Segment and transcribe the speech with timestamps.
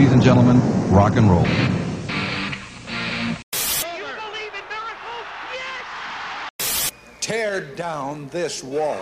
[0.00, 0.58] Ladies and gentlemen,
[0.90, 1.44] rock and roll.
[7.20, 8.96] Tear down this wall.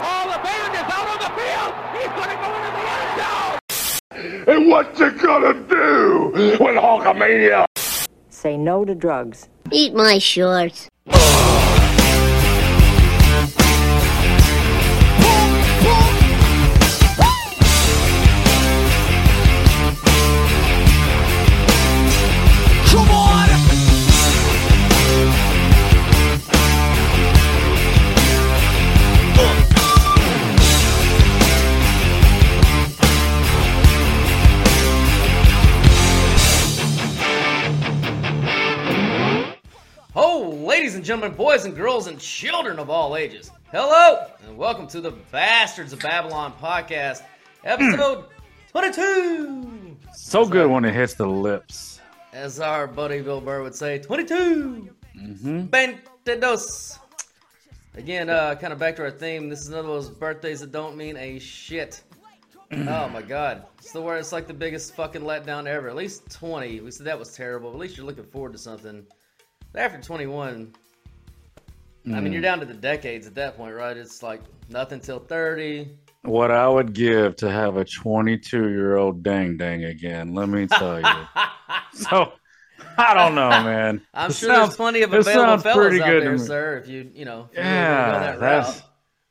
[0.00, 1.74] Oh, the band is out on the field.
[1.92, 3.12] He's going to go into the end
[4.46, 4.56] zone.
[4.56, 7.66] And what you gonna do with Hulkamania?
[8.30, 9.50] Say no to drugs.
[9.70, 10.88] Eat my shorts.
[11.08, 11.59] Oh.
[41.10, 45.92] Gentlemen, boys and girls, and children of all ages, hello, and welcome to the Bastards
[45.92, 47.24] of Babylon podcast,
[47.64, 48.26] episode
[48.70, 49.96] 22.
[50.14, 52.00] So good when it hits the lips.
[52.32, 54.88] As our buddy Bill Burr would say, 22.
[55.16, 55.62] Mm-hmm.
[55.66, 57.00] Bentedos.
[57.96, 59.48] Again, uh, kind of back to our theme.
[59.48, 62.04] This is another of those birthdays that don't mean a shit.
[62.72, 63.64] oh my god.
[63.78, 64.18] It's the word.
[64.18, 65.88] It's like the biggest fucking letdown ever.
[65.88, 66.78] At least 20.
[66.78, 67.70] We said that was terrible.
[67.70, 69.04] At least you're looking forward to something.
[69.72, 70.72] But after 21,
[72.06, 73.96] I mean, you're down to the decades at that point, right?
[73.96, 75.88] It's like nothing till 30.
[76.22, 80.66] What I would give to have a 22 year old dang dang again, let me
[80.66, 81.06] tell you.
[81.92, 82.32] so,
[82.98, 84.00] I don't know, man.
[84.14, 86.78] I'm It sure sounds- there's plenty of available fellas out there, sir.
[86.78, 88.82] If you, you know, if you go Yeah, that that's.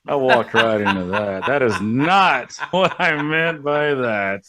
[0.08, 1.46] I walked right into that.
[1.46, 4.44] That is not what I meant by that.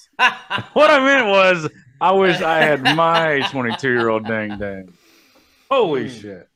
[0.74, 1.68] What I meant was,
[2.00, 4.92] I wish I had my 22 year old dang dang.
[5.70, 6.14] Holy Hmm.
[6.20, 6.49] shit.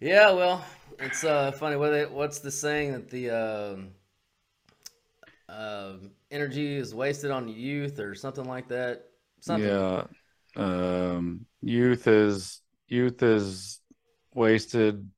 [0.00, 0.64] Yeah, well,
[0.98, 1.76] it's uh, funny.
[1.76, 3.88] What they, what's the saying that the um
[5.48, 9.04] um energy is wasted on youth or something like that?
[9.40, 9.68] Something.
[9.68, 10.04] Yeah.
[10.56, 13.80] Um, youth is youth is
[14.34, 15.08] wasted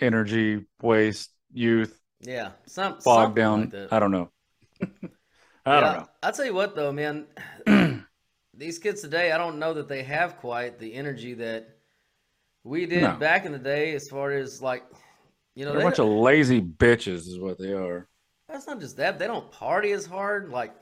[0.00, 3.70] energy waste youth Yeah, some bogged down.
[3.72, 3.92] Like.
[3.92, 4.30] I don't know.
[5.66, 6.08] I don't know.
[6.22, 7.26] I'll tell you what, though, man.
[8.54, 11.79] these kids today, I don't know that they have quite the energy that
[12.64, 13.16] we did No.
[13.16, 13.94] back in the day.
[13.94, 14.84] As far as like,
[15.54, 18.06] you know, They're a bunch of lazy bitches, is what they are.
[18.48, 19.18] that's not just that.
[19.18, 20.50] They don't party as hard.
[20.50, 20.74] Like,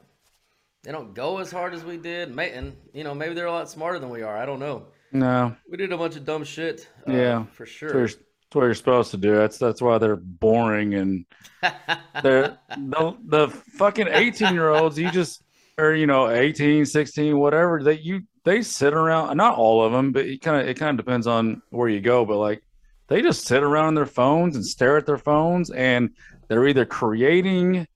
[0.84, 2.34] they don't go as hard as we did.
[2.34, 4.36] May, and you know, maybe they're a lot smarter than we are.
[4.36, 4.86] I don't know.
[5.10, 6.86] No, We did a bunch of dumb shit.
[7.08, 7.94] Uh, Yeah, for that's sure.
[7.94, 8.16] what, that's
[8.52, 9.34] what you're supposed to do.
[9.36, 11.24] That's that's why they're boring and
[12.22, 14.98] they're the the fucking 18 year olds.
[14.98, 15.42] You just
[15.78, 17.82] or you know 18, 16, whatever.
[17.84, 19.36] that you they sit around.
[19.36, 22.00] Not all of them, but it kind of it kind of depends on where you
[22.00, 22.24] go.
[22.24, 22.62] But like
[23.08, 26.10] they just sit around on their phones and stare at their phones, and
[26.48, 27.86] they're either creating,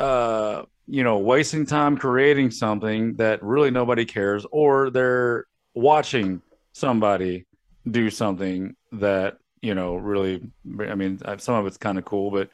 [0.00, 5.44] uh, you know, wasting time creating something that really nobody cares, or they're
[5.74, 6.40] watching
[6.72, 7.44] somebody
[7.90, 10.42] do something that you know really.
[10.80, 12.48] I mean, some of it's kind of cool, but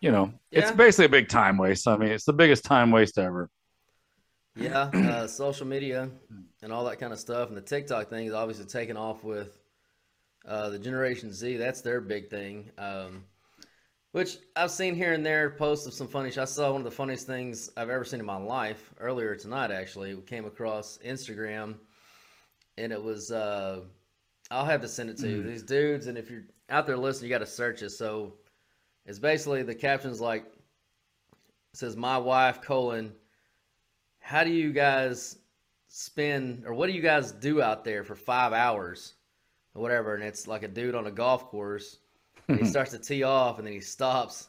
[0.00, 1.86] you know, it's basically a big time waste.
[1.86, 3.50] I mean, it's the biggest time waste ever.
[4.54, 6.10] Yeah, uh, social media
[6.62, 9.58] and all that kind of stuff, and the TikTok thing is obviously taking off with
[10.46, 11.56] uh, the Generation Z.
[11.56, 12.70] That's their big thing.
[12.76, 13.24] Um,
[14.12, 16.30] which I've seen here and there posts of some funny.
[16.30, 19.34] sh- I saw one of the funniest things I've ever seen in my life earlier
[19.34, 19.70] tonight.
[19.70, 21.76] Actually, we came across Instagram,
[22.76, 23.30] and it was.
[23.32, 23.80] Uh,
[24.50, 25.42] I'll have to send it to you.
[25.42, 27.88] These dudes, and if you're out there listening, you got to search it.
[27.90, 28.34] So
[29.06, 30.44] it's basically the caption's like
[31.72, 33.12] says my wife colon
[34.22, 35.38] how do you guys
[35.88, 39.14] spend or what do you guys do out there for five hours
[39.74, 41.98] or whatever and it's like a dude on a golf course
[42.48, 44.48] and he starts to tee off and then he stops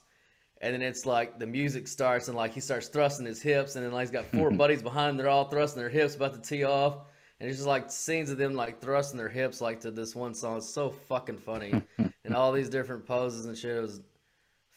[0.61, 3.85] and then it's like the music starts and like he starts thrusting his hips and
[3.85, 6.39] then like he's got four buddies behind him they're all thrusting their hips about to
[6.39, 6.99] tee off
[7.43, 10.33] and it's just like scenes of them like thrusting their hips like to this one
[10.33, 10.57] song.
[10.57, 11.73] It's so fucking funny
[12.23, 13.75] and all these different poses and shit.
[13.75, 13.99] It was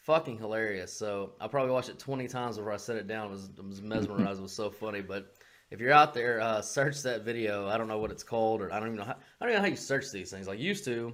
[0.07, 0.93] fucking hilarious.
[0.93, 3.27] So I probably watched it 20 times before I set it down.
[3.27, 4.39] I was, I was mesmerized.
[4.39, 5.01] it was so funny.
[5.01, 5.35] But
[5.69, 7.67] if you're out there, uh, search that video.
[7.67, 9.61] I don't know what it's called, or I don't even know how, I don't even
[9.61, 10.47] know how you search these things.
[10.47, 11.13] Like used to,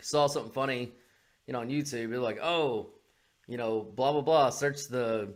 [0.00, 0.90] saw something funny,
[1.46, 2.08] you know, on YouTube.
[2.08, 2.94] You're like, oh,
[3.46, 4.50] you know, blah blah blah.
[4.50, 5.34] Search the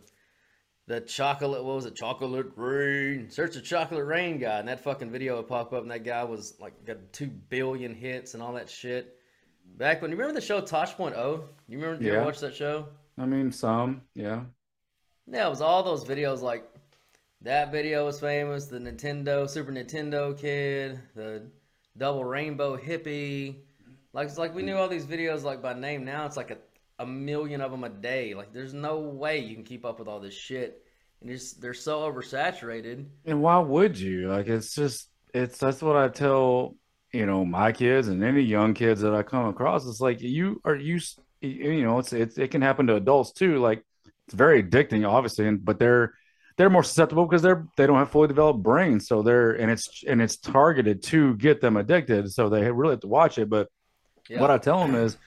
[0.87, 1.63] the chocolate.
[1.63, 1.93] What was it?
[1.93, 3.29] Chocolate rain.
[3.29, 6.23] Search the chocolate rain guy, and that fucking video would pop up, and that guy
[6.23, 9.19] was like got two billion hits and all that shit.
[9.77, 11.41] Back when you remember the show Tosh.0?
[11.67, 12.03] You remember?
[12.03, 12.25] You ever Yeah.
[12.25, 12.87] watch that show?
[13.17, 14.45] I mean, some, yeah.
[15.27, 16.63] Yeah, it was all those videos like
[17.41, 21.43] that video was famous, the Nintendo, Super Nintendo kid, the
[21.97, 23.55] double rainbow hippie.
[24.13, 26.05] Like it's like we knew all these videos like by name.
[26.05, 26.57] Now it's like a,
[26.99, 28.33] a million of them a day.
[28.33, 30.85] Like there's no way you can keep up with all this shit
[31.21, 33.05] and just they're so oversaturated.
[33.25, 34.29] And why would you?
[34.29, 36.75] Like it's just it's that's what I tell
[37.13, 39.85] you know my kids and any young kids that I come across.
[39.87, 40.99] It's like you are you
[41.41, 43.59] you know it's it's it can happen to adults too.
[43.59, 43.83] Like
[44.27, 46.13] it's very addicting, obviously, and but they're
[46.57, 50.03] they're more susceptible because they're they don't have fully developed brains, so they're and it's
[50.07, 52.31] and it's targeted to get them addicted.
[52.31, 53.49] So they really have to watch it.
[53.49, 53.69] But
[54.29, 54.39] Yeah.
[54.41, 55.17] what I tell them is,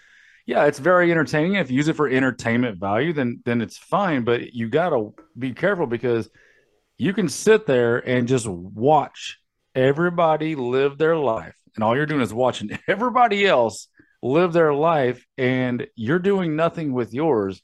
[0.47, 1.55] yeah, it's very entertaining.
[1.55, 4.25] If you use it for entertainment value, then then it's fine.
[4.25, 6.29] But you gotta be careful because
[6.99, 9.38] you can sit there and just watch
[9.75, 13.88] everybody live their life, and all you're doing is watching everybody else
[14.23, 17.62] live their life, and you're doing nothing with yours.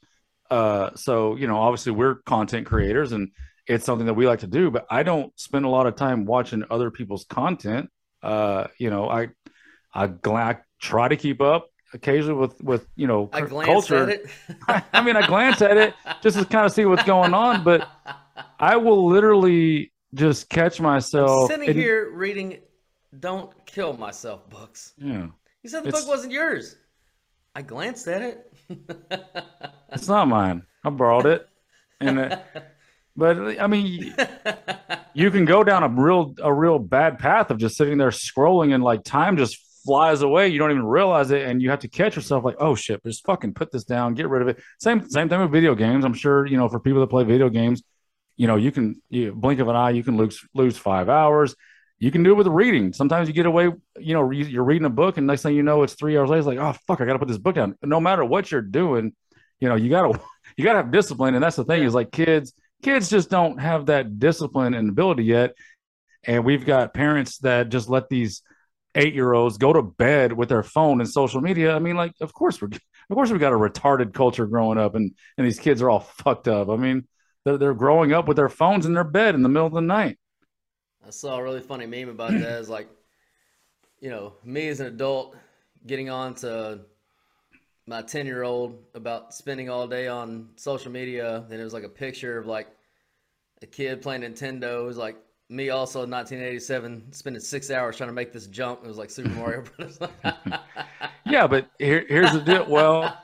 [0.50, 3.30] Uh, so you know, obviously, we're content creators, and
[3.66, 4.70] it's something that we like to do.
[4.70, 7.90] But I don't spend a lot of time watching other people's content.
[8.22, 9.30] Uh, you know, I
[9.94, 14.04] I, I try to keep up occasionally with with you know I culture.
[14.04, 14.26] at it.
[14.92, 17.88] I mean, I glance at it just to kind of see what's going on, but
[18.58, 22.58] I will literally just catch myself sitting and- here reading
[23.18, 24.94] "Don't Kill Myself" books.
[24.98, 25.28] Yeah,
[25.62, 26.76] You said the It's- book wasn't yours.
[27.54, 28.52] I glanced at it.
[29.92, 30.62] it's not mine.
[30.84, 31.46] I borrowed it,
[32.00, 32.38] and uh,
[33.16, 34.14] but I mean,
[35.14, 38.74] you can go down a real a real bad path of just sitting there scrolling
[38.74, 40.48] and like time just flies away.
[40.48, 43.24] You don't even realize it, and you have to catch yourself like, oh shit, just
[43.26, 44.58] fucking put this down, get rid of it.
[44.80, 46.04] Same same thing with video games.
[46.06, 47.82] I'm sure you know for people that play video games,
[48.36, 51.54] you know you can you blink of an eye, you can lose lose five hours.
[52.02, 52.92] You can do it with reading.
[52.92, 55.62] Sometimes you get away, you know, re- you're reading a book, and next thing you
[55.62, 56.40] know, it's three hours later.
[56.40, 57.76] It's like, oh fuck, I got to put this book down.
[57.80, 59.14] No matter what you're doing,
[59.60, 60.20] you know, you gotta
[60.56, 63.86] you gotta have discipline, and that's the thing is like kids kids just don't have
[63.86, 65.54] that discipline and ability yet.
[66.24, 68.42] And we've got parents that just let these
[68.96, 71.72] eight year olds go to bed with their phone and social media.
[71.74, 74.96] I mean, like, of course we're of course we got a retarded culture growing up
[74.96, 76.68] and and these kids are all fucked up.
[76.68, 77.06] I mean,
[77.44, 79.80] they're they're growing up with their phones in their bed in the middle of the
[79.80, 80.18] night.
[81.06, 82.60] I saw a really funny meme about that.
[82.60, 82.88] It's like,
[84.00, 85.36] you know, me as an adult
[85.86, 86.80] getting on to
[87.86, 91.44] my 10 year old about spending all day on social media.
[91.48, 92.68] Then it was like a picture of like
[93.62, 94.82] a kid playing Nintendo.
[94.82, 95.16] It was like
[95.48, 98.84] me also in 1987 spending six hours trying to make this jump.
[98.84, 99.98] It was like Super Mario Bros.
[101.24, 102.66] Yeah, but here, here's the deal.
[102.68, 103.16] Well,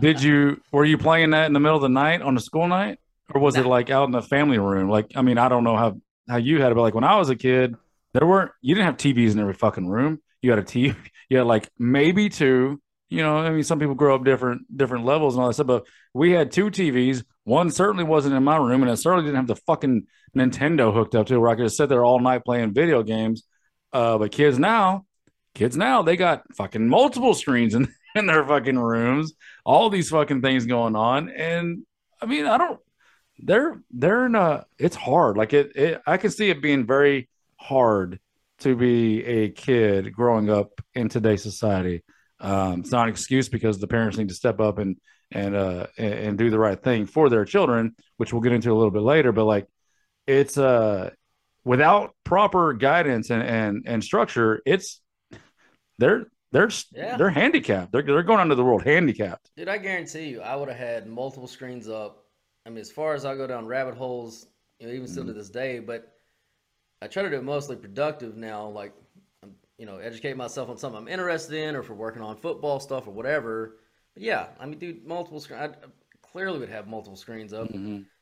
[0.00, 2.66] did you were you playing that in the middle of the night on a school
[2.66, 2.98] night,
[3.32, 4.88] or was it like out in the family room?
[4.88, 5.96] Like, I mean, I don't know how
[6.28, 7.74] how you had it, but like when I was a kid,
[8.14, 10.20] there weren't you didn't have TVs in every fucking room.
[10.40, 10.96] You had a TV,
[11.28, 12.80] you had like maybe two.
[13.08, 15.66] You know, I mean, some people grow up different different levels and all that stuff,
[15.66, 17.24] but we had two TVs.
[17.44, 21.14] One certainly wasn't in my room, and it certainly didn't have the fucking Nintendo hooked
[21.14, 23.42] up to where I could just sit there all night playing video games.
[23.92, 25.04] Uh, but kids now,
[25.54, 29.34] kids now, they got fucking multiple screens in, in their fucking rooms,
[29.64, 31.28] all these fucking things going on.
[31.28, 31.84] And
[32.20, 32.80] I mean, I don't,
[33.38, 35.36] they're, they're in a, it's hard.
[35.36, 38.20] Like it, it, I can see it being very hard
[38.60, 42.02] to be a kid growing up in today's society.
[42.40, 44.96] Um, it's not an excuse because the parents need to step up and,
[45.30, 48.70] and, uh, and, and do the right thing for their children, which we'll get into
[48.72, 49.32] a little bit later.
[49.32, 49.66] But like,
[50.26, 51.10] it's, uh,
[51.64, 55.00] without proper guidance and, and, and structure, it's,
[55.98, 57.16] they're, they're, Yeah.
[57.16, 57.92] they're handicapped.
[57.92, 59.50] They're, they're going under the world handicapped.
[59.56, 62.21] Dude, I guarantee you, I would have had multiple screens up.
[62.66, 64.46] I mean, as far as I go down rabbit holes,
[64.78, 66.12] you know, even still to this day, but
[67.00, 68.68] I try to do it mostly productive now.
[68.68, 68.92] Like,
[69.42, 72.78] um, you know, educate myself on something I'm interested in, or for working on football
[72.80, 73.76] stuff or whatever.
[74.14, 75.62] But yeah, I mean, dude, multiple screens.
[75.62, 75.88] I I
[76.22, 77.68] clearly would have multiple screens up.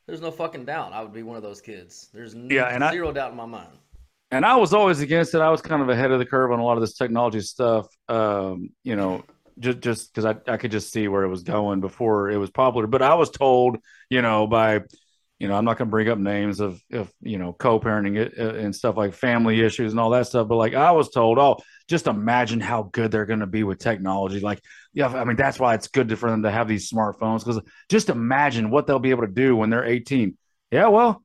[0.07, 2.09] There's no fucking doubt I would be one of those kids.
[2.12, 3.79] There's n- Yeah, and I- zero doubt in my mind.
[4.33, 5.41] and I was always against it.
[5.41, 7.87] I was kind of ahead of the curve on a lot of this technology stuff.
[8.09, 9.23] Um, you know,
[9.61, 12.50] just just because I, I could just see where it was going before it was
[12.50, 12.87] popular.
[12.87, 14.81] But I was told, you know, by
[15.40, 18.55] you know, I'm not going to bring up names of, of you know, co-parenting uh,
[18.57, 20.47] and stuff like family issues and all that stuff.
[20.49, 21.57] But like I was told, oh,
[21.88, 24.40] just imagine how good they're going to be with technology.
[24.40, 24.61] Like,
[24.93, 28.11] yeah, I mean, that's why it's good for them to have these smartphones because just
[28.11, 30.37] imagine what they'll be able to do when they're 18.
[30.71, 31.25] Yeah, well,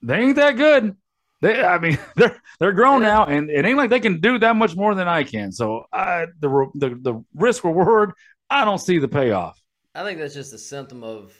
[0.00, 0.96] they ain't that good.
[1.40, 3.08] They, I mean, they're they're grown Yeah.
[3.08, 5.52] now, and it ain't like they can do that much more than I can.
[5.52, 8.12] So, I the the the risk reward,
[8.50, 9.60] I don't see the payoff.
[9.94, 11.32] I think that's just a symptom of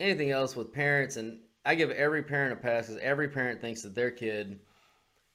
[0.00, 1.16] anything else with parents.
[1.16, 4.58] And I give every parent a pass because every parent thinks that their kid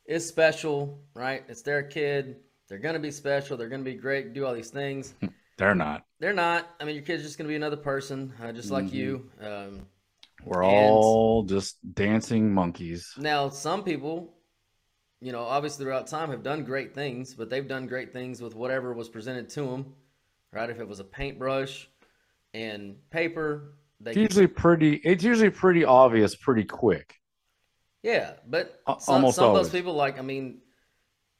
[0.05, 1.43] is special, right?
[1.47, 2.37] It's their kid.
[2.67, 3.57] They're going to be special.
[3.57, 5.13] They're going to be great, do all these things.
[5.57, 6.05] They're not.
[6.19, 6.67] They're not.
[6.79, 8.93] I mean, your kid's just going to be another person, uh, just like Mhm.
[8.93, 9.29] you.
[9.39, 9.87] Um,
[10.45, 13.13] We're And- all just dancing monkeys.
[13.17, 14.33] now, some people,
[15.21, 18.55] you know, obviously throughout time have done great things, but they've done great things with
[18.55, 19.95] whatever was presented to them,
[20.51, 20.69] right?
[20.69, 21.87] If it was a paintbrush
[22.53, 24.95] and paper, they It's usually pretty.
[24.97, 27.15] It's usually pretty obvious, pretty quick.
[28.01, 30.59] Yeah, but Al- some, almost some of those people, like, I mean,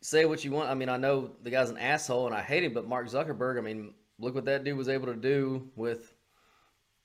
[0.02, 0.70] say what you want.
[0.70, 3.58] I mean, I know the guy's an asshole and I hate him, but Mark Zuckerberg,
[3.58, 6.14] I mean, look what that dude was able to do with,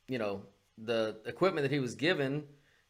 [0.06, 0.42] you know,
[0.84, 2.44] the equipment that he was given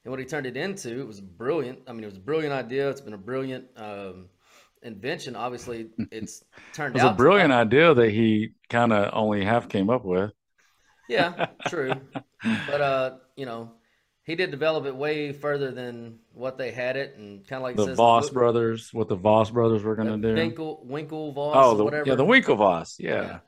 [0.04, 1.00] and what he turned it into.
[1.00, 1.80] It was brilliant.
[1.86, 2.88] I mean, it was a brilliant idea.
[2.90, 4.28] It's been a brilliant um,
[4.82, 5.36] invention.
[5.36, 9.68] Obviously, it's turned It was out a brilliant idea that he kind of only half
[9.68, 10.32] came up with.
[11.08, 11.92] Yeah, true.
[12.42, 13.72] but uh, you know,
[14.24, 17.76] he did develop it way further than what they had it, and kind of like
[17.76, 20.40] The Voss book- brothers, what the Voss brothers were going to the do.
[20.40, 22.08] Winkle, Winkle Voss, oh, the, whatever.
[22.10, 22.96] yeah, the Winklevoss.
[22.98, 23.22] Yeah.
[23.22, 23.38] Yeah.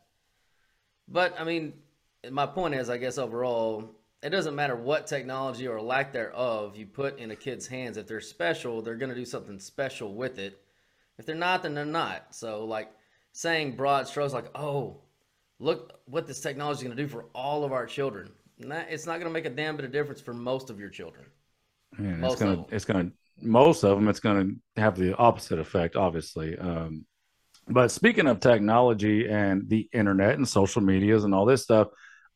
[1.06, 1.74] But I mean,
[2.30, 6.86] my point is, I guess overall, it doesn't matter what technology or lack thereof you
[6.86, 7.96] put in a kid's hands.
[7.96, 10.60] If they're special, they're going to do something special with it.
[11.18, 12.34] If they're not, then they're not.
[12.34, 12.90] So, like
[13.32, 15.02] saying broad strokes, like, "Oh,
[15.58, 19.06] look what this technology is going to do for all of our children." Nah, it's
[19.06, 21.26] not going to make a damn bit of difference for most of your children.
[21.98, 23.10] Yeah, it's Most of gonna, it's gonna,
[23.42, 26.56] most of them, it's gonna have the opposite effect, obviously.
[26.58, 27.04] Um,
[27.68, 31.88] but speaking of technology and the internet and social medias and all this stuff,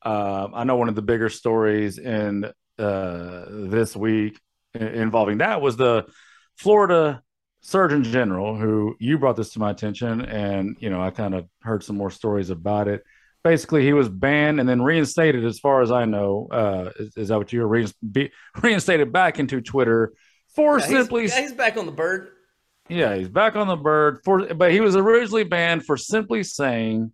[0.05, 2.45] uh, I know one of the bigger stories in
[2.79, 4.41] uh, this week
[4.75, 6.07] involving that was the
[6.57, 7.23] Florida
[7.61, 11.47] Surgeon General, who you brought this to my attention, and you know I kind of
[11.63, 13.03] heard some more stories about it.
[13.43, 16.49] Basically, he was banned and then reinstated, as far as I know.
[16.51, 18.31] Uh, is, is that what you were rein- be,
[18.63, 20.13] reinstated back into Twitter
[20.55, 21.27] for Yeah, he's- simply?
[21.27, 22.29] yeah, he's back on the bird.
[22.89, 27.13] Yeah, he's back on the bird for, but he was originally banned for simply saying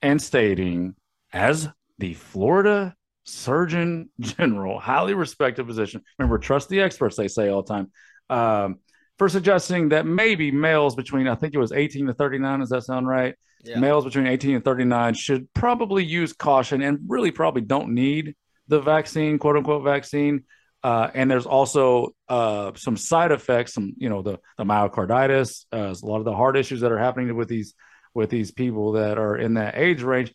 [0.00, 0.94] and stating
[1.34, 6.02] as the Florida Surgeon General, highly respected position.
[6.18, 7.90] Remember, trust the experts, they say all the time.
[8.28, 8.78] Um,
[9.18, 12.82] for suggesting that maybe males between, I think it was 18 to 39, does that
[12.82, 13.34] sound right?
[13.64, 13.78] Yeah.
[13.78, 18.34] Males between 18 and 39 should probably use caution and really probably don't need
[18.68, 20.44] the vaccine, quote unquote vaccine.
[20.82, 25.92] Uh, and there's also uh, some side effects, some you know the the myocarditis, uh,
[26.00, 27.74] a lot of the heart issues that are happening with these
[28.14, 30.32] with these people that are in that age range.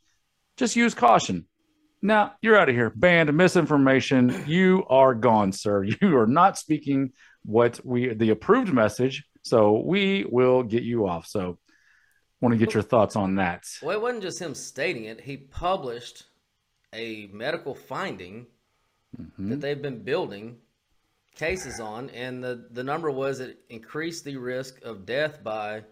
[0.57, 1.47] Just use caution.
[2.01, 2.91] Now you're out of here.
[2.95, 4.43] Banned misinformation.
[4.47, 5.83] You are gone, sir.
[6.01, 7.11] You are not speaking
[7.43, 9.23] what we the approved message.
[9.43, 11.27] So we will get you off.
[11.27, 11.57] So
[12.39, 13.65] want to get your thoughts on that.
[13.81, 15.21] Well, it wasn't just him stating it.
[15.21, 16.23] He published
[16.93, 18.47] a medical finding
[19.19, 19.49] Mm-hmm.
[19.49, 20.55] that they've been building
[21.35, 25.83] cases on, and the, the number was it increased the risk of death by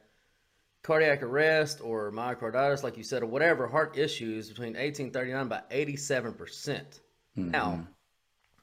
[0.83, 6.37] cardiac arrest or myocarditis, like you said, or whatever heart issues between 1839 by 87%.
[6.37, 6.99] percent
[7.37, 7.51] Mm-hmm.
[7.51, 7.87] Now,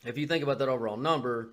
[0.05, 1.51] if you think about that overall number,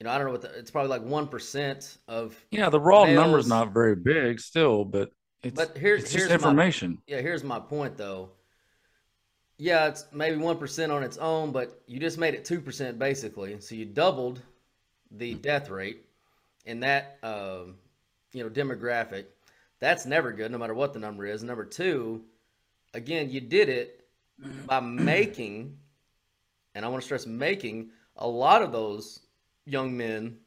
[0.00, 3.04] you know, I don't know what the, it's probably like 1% of Yeah, the raw
[3.04, 6.98] Males- number's not very big still, but it's, But here's- it's just here's my- information.
[7.06, 8.30] Yeah, here's my point though.
[9.58, 12.98] Yeah, it's maybe one percent on its own, but you just made it two percent
[12.98, 13.58] basically.
[13.60, 14.42] So you doubled
[15.10, 16.04] the death rate
[16.66, 17.76] in that um,
[18.32, 19.24] you know demographic.
[19.86, 21.44] That's never good, no matter what the number is.
[21.44, 22.24] Number two,
[22.92, 24.04] again, you did it
[24.66, 25.78] by making,
[26.74, 29.20] and I want to stress making a lot of those
[29.64, 30.38] young men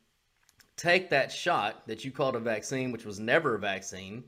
[0.75, 4.25] take that shot that you called a vaccine, which was never a vaccine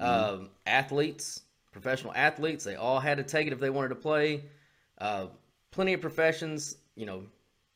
[0.00, 4.42] um, athletes, professional athletes, they all had to take it if they wanted to play.
[4.98, 5.26] Uh,
[5.70, 7.22] plenty of professions, you know,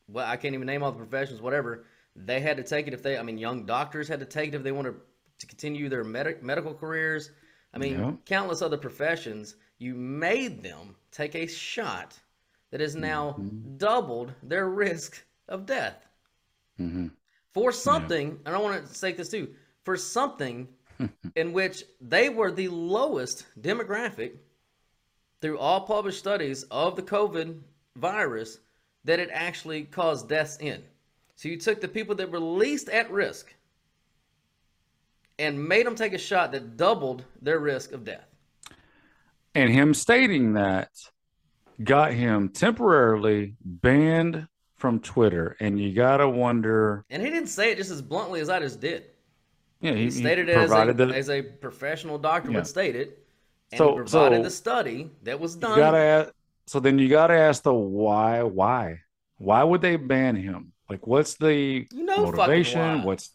[0.09, 1.85] well, I can't even name all the professions, whatever.
[2.17, 4.55] They had to take it if they, I mean, young doctors had to take it
[4.55, 4.99] if they wanted to
[5.47, 7.31] continue their medic medical careers.
[7.73, 8.13] I mean, Yeah.
[8.25, 9.55] countless other professions.
[9.77, 12.19] You made them take a shot
[12.71, 13.77] that has now mm-hmm.
[13.77, 16.05] doubled their risk of death
[16.79, 17.07] mm-hmm.
[17.53, 19.53] for something, and I want to say this too,
[19.83, 20.67] for something
[21.35, 24.33] in which they were the lowest demographic
[25.41, 27.59] through all published studies of the COVID
[27.95, 28.59] virus
[29.05, 30.83] that it actually caused deaths in.
[31.35, 33.55] So you took the people that were least at risk
[35.39, 38.25] and made them take a shot that doubled their risk of death.
[39.55, 40.89] And him stating that
[41.83, 45.55] got him temporarily banned from Twitter.
[45.59, 48.79] And you gotta wonder, And he didn't say it just as bluntly as I just
[48.79, 49.05] did.
[49.81, 52.57] yeah, He, stated it as a, the, as a professional doctor Yeah.
[52.57, 53.25] would state it.
[53.71, 55.95] And So- he provided so the study that was you done.
[55.95, 56.31] ask,
[56.67, 58.99] so then you gotta ask the why, why,
[59.37, 60.73] why would they ban him?
[60.89, 63.03] Like, what's the You know motivation?
[63.03, 63.31] What's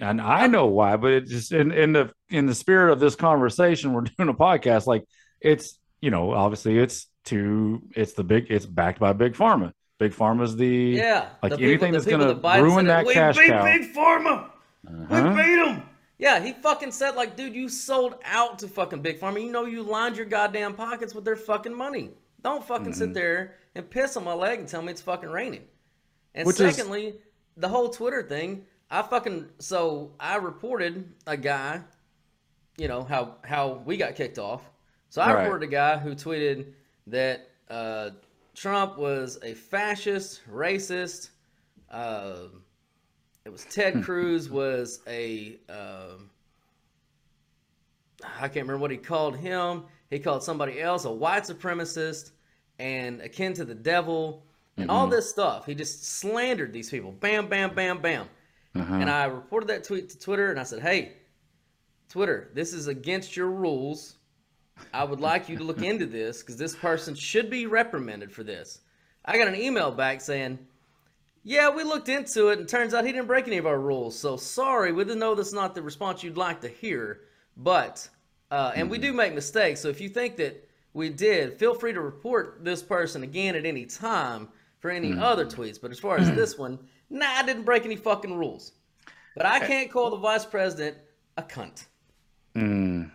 [0.00, 3.14] and I know why, but it just in, in the in the spirit of this
[3.14, 4.86] conversation, we're doing a podcast.
[4.86, 5.04] Like
[5.40, 9.72] it's you know, obviously it's to it's the big it's backed by big pharma.
[9.98, 13.06] Big pharma's the Yeah, like the anything the that's people gonna that ruin said that
[13.06, 13.64] we cash beat cow.
[13.64, 14.50] Big Pharma.
[14.86, 15.34] Uh-huh.
[15.36, 15.82] We beat them.
[16.18, 19.42] Yeah, he fucking said like, dude, you sold out to fucking Big Pharma.
[19.42, 22.10] You know you lined your goddamn pockets with their fucking money.
[22.42, 25.62] Don't fucking sit there and piss on my leg and tell me it's fucking raining.
[26.34, 27.14] And Which is- secondly,
[27.56, 31.80] the whole Twitter thing, I fucking so I reported a guy,
[32.78, 34.62] you know, how how we got kicked off.
[35.10, 35.38] So I Right.
[35.38, 36.72] reported a guy who tweeted
[37.08, 38.10] that uh,
[38.54, 41.30] Trump was a fascist, racist.
[41.90, 42.44] Uh,
[43.44, 46.30] it was Ted Cruz was a um,
[48.24, 49.84] I can't remember what he called him.
[50.08, 52.30] He called somebody else a white supremacist
[52.78, 54.44] and akin to the devil
[54.76, 55.66] and all this stuff.
[55.66, 57.10] He just slandered these people.
[57.10, 58.28] Bam, bam, bam, bam.
[58.74, 58.94] Uh-huh.
[58.94, 61.12] And I reported that tweet to Twitter and I said, hey,
[62.08, 64.16] Twitter, this is against your rules.
[64.92, 68.42] I would like you to look into this because this person should be reprimanded for
[68.42, 68.80] this.
[69.24, 70.58] I got an email back saying,
[71.44, 74.18] yeah, we looked into it and turns out he didn't break any of our rules.
[74.18, 77.20] So sorry, we didn't know that's not the response you'd like to hear.
[77.56, 78.08] But,
[78.50, 79.02] uh, and we hmm.
[79.02, 79.80] do make mistakes.
[79.80, 83.66] So if you think that we did, feel free to report this person again at
[83.66, 84.48] any time
[84.80, 85.22] for any hmm.
[85.22, 85.80] other tweets.
[85.80, 86.78] But as far as this one,
[87.10, 88.72] nah, I didn't break any fucking rules.
[89.36, 90.96] But I can't call the vice president
[91.36, 91.86] a cunt.
[92.54, 93.10] Mm.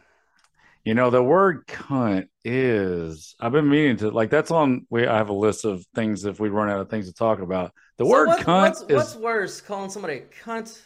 [0.86, 5.18] You know, the word cunt is, I've been meaning to, like, that's on, we, I
[5.18, 7.74] have a list of things if we run out of things to talk about.
[7.98, 10.82] The So word what- cunt what's, is, what's worse, calling somebody a cunt,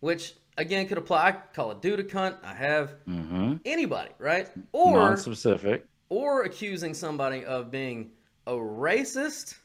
[0.00, 1.28] which again could apply.
[1.28, 2.36] I call a dude a cunt.
[2.44, 3.60] I have Mhm.
[3.64, 4.48] anybody, right?
[4.72, 5.84] Or non-specific.
[6.10, 8.10] or accusing somebody of being
[8.46, 9.56] a racist,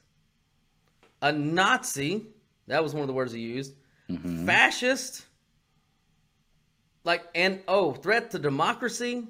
[1.24, 2.27] a Nazi.
[2.68, 3.74] That was one of the words he used.
[4.10, 4.46] Mm-hmm.
[4.46, 5.25] Fascist.
[7.03, 9.27] Like and oh, threat to democracy.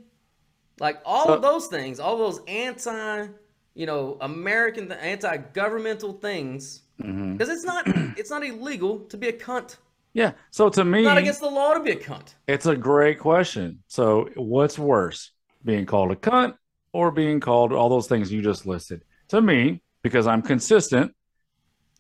[0.79, 3.27] Like all So- of those things, all those anti,
[3.75, 6.81] you know, American anti-governmental things.
[7.01, 7.33] Mm-hmm.
[7.33, 7.85] Because it's not
[8.17, 9.77] it's not illegal to be a cunt.
[10.13, 10.33] Yeah.
[10.51, 12.35] So to me, It's not against the law to be a cunt.
[12.47, 13.83] It's a great question.
[13.87, 15.31] So, what's worse,
[15.65, 16.55] being called a cunt
[16.91, 19.03] or being called all those things you just listed?
[19.29, 21.15] To me, because I'm consistent,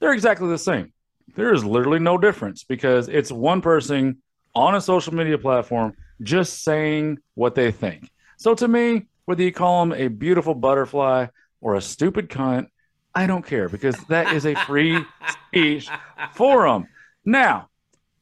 [0.03, 0.91] they're exactly the same.
[1.35, 4.17] There is literally no difference because it's one person
[4.53, 8.11] on a social media platform just saying what they think.
[8.37, 11.27] So, to me, whether you call them a beautiful butterfly
[11.61, 12.67] or a stupid cunt,
[13.15, 15.05] I don't care because that is a free
[15.47, 15.89] speech
[16.33, 16.85] forum.
[17.23, 17.69] Now,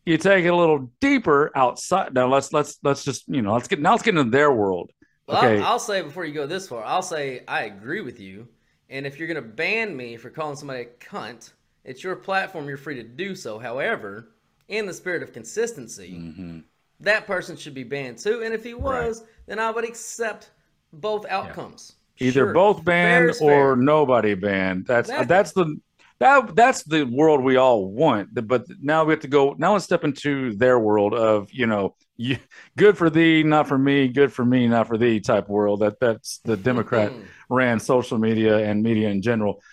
[0.06, 2.14] you take it a little deeper outside.
[2.14, 4.92] Now let's let's let's just you know let's get now let's get into their world.
[5.28, 8.20] Well, Okay, I'll, I'll say before you go this far, I'll say I agree with
[8.20, 8.48] you.
[8.88, 12.68] And if you're going to ban me for calling somebody a cunt, it's your platform.
[12.68, 13.60] You're free to do so.
[13.60, 14.30] However,
[14.68, 16.60] in the spirit of consistency, Mm-hmm.
[17.02, 18.44] that person should be banned too.
[18.44, 20.52] And if he was, then I would accept
[20.94, 21.94] both outcomes.
[22.20, 22.54] either Sure.
[22.54, 23.76] both banned or fair.
[23.76, 24.86] nobody banned.
[24.86, 25.28] That's Exactly.
[25.28, 25.76] that's the
[26.20, 28.30] that that's the world we all want.
[28.48, 29.56] But now we have to go.
[29.58, 32.38] Now let's step into their world of you know, you,
[32.78, 34.08] good for thee, not for me.
[34.08, 35.20] Good for me, not for thee.
[35.20, 35.80] Type world.
[35.80, 37.24] That that's the Democrat Mhm.
[37.50, 39.64] ran social media and media in general.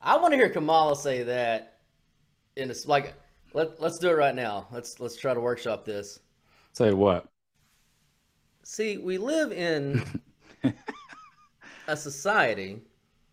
[0.00, 1.78] I want to hear Kamala say that.
[2.56, 3.14] In a, like,
[3.52, 4.66] let let's do it right now.
[4.72, 6.20] Let's let's try to workshop this.
[6.72, 7.26] Say what?
[8.62, 10.02] See, we live in
[11.88, 12.80] a society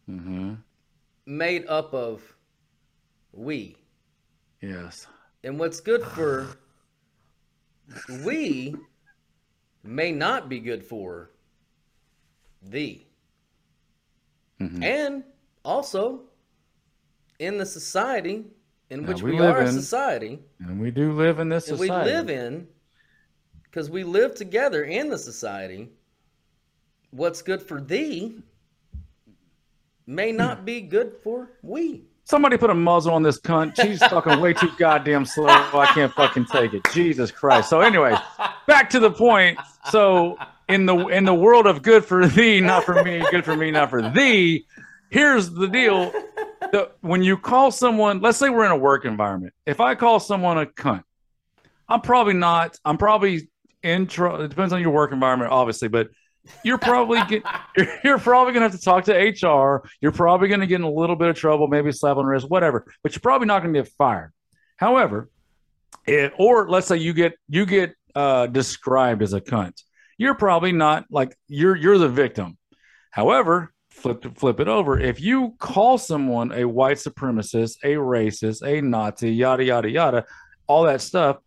[0.06, 0.53] hmm
[1.25, 2.21] made up of
[3.34, 3.75] we.
[4.62, 5.08] Yes.
[5.43, 6.47] And what's good for
[8.23, 8.75] we
[9.84, 11.32] may not be good for
[12.62, 13.08] thee.
[14.60, 14.84] Mhm.
[14.84, 15.23] And
[15.63, 16.26] also,
[17.39, 18.45] in the society
[18.89, 21.50] in Now, which we we, live are a in- society, And we do live in
[21.50, 22.67] this and we live in,
[23.63, 25.89] because we live together in the society,
[27.12, 28.41] what's good for thee
[30.06, 32.06] may not be good for we.
[32.23, 33.76] Somebody put a muzzle on this cunt.
[33.82, 35.47] She's talking way too goddamn slow.
[35.47, 36.82] I can't fucking take it.
[36.93, 37.69] Jesus Christ.
[37.69, 38.15] So, anyway,
[38.67, 39.58] back to the point.
[39.91, 43.56] So, in the in the world of good for thee, not for me, good for
[43.56, 44.65] me, not for thee.
[45.10, 46.12] Here's the deal:
[46.71, 49.53] the, when you call someone, let's say we're in a work environment.
[49.65, 51.03] If I call someone a cunt,
[51.89, 52.77] I'm probably not.
[52.84, 53.49] I'm probably
[53.84, 54.41] in trouble.
[54.41, 56.10] It depends on your work environment, obviously, but
[56.63, 57.43] you're probably get,
[57.77, 59.88] you're, you're probably gonna have to talk to HR.
[60.01, 62.49] You're probably gonna get in a little bit of trouble, maybe slap on the wrist,
[62.49, 62.86] whatever.
[63.03, 64.34] But you're probably not gonna get fired.
[64.77, 65.30] However,
[66.06, 69.82] it, or let's say you get you get uh, described as a cunt,
[70.17, 72.58] you're probably not like you're you're the victim.
[73.12, 74.99] However, flip flip it over.
[74.99, 80.25] If you call someone a white supremacist, a racist, a Nazi, yada yada yada,
[80.67, 81.38] all that stuff,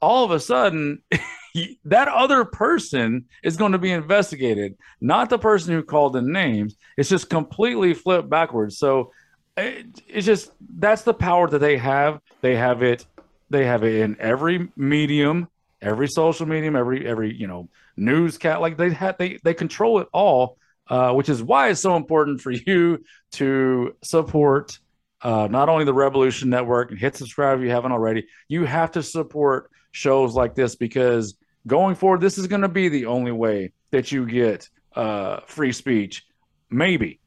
[0.00, 1.02] all of a sudden
[1.84, 6.76] that other person is going to be investigated, not the person who called the names.
[6.96, 8.78] It's just completely flipped backwards.
[8.78, 9.12] So
[9.56, 12.20] it, it's just that's the power that they have.
[12.40, 13.06] They have it.
[13.50, 15.48] They have it in every medium,
[15.80, 18.60] every social medium, every every you know news cat.
[18.60, 20.56] Like they have they they control it all
[20.88, 24.78] uh, which is why it's so important for you to support
[25.22, 28.26] uh, not only the Revolution Network and hit subscribe if you haven't already.
[28.48, 32.88] You have to support shows like this because going forward, this is going to be
[32.88, 36.26] the only way that you get uh, free speech.
[36.70, 37.20] Maybe.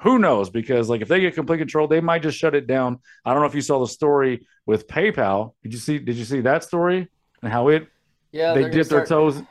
[0.00, 0.50] Who knows?
[0.50, 3.00] Because like if they get complete control, they might just shut it down.
[3.24, 5.52] I don't know if you saw the story with PayPal.
[5.62, 5.98] Did you see?
[5.98, 7.08] Did you see that story
[7.42, 7.88] and how it?
[8.32, 9.42] Yeah, they dipped their toes.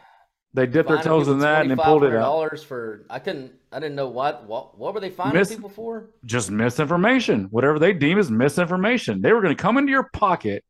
[0.56, 2.22] They dipped their toes in that and then pulled it out.
[2.22, 5.70] dollars for I couldn't I didn't know what what what were they finding Miss- people
[5.70, 6.12] for?
[6.26, 9.22] just misinformation, whatever they deem as misinformation.
[9.22, 10.63] They were going to come into your pocket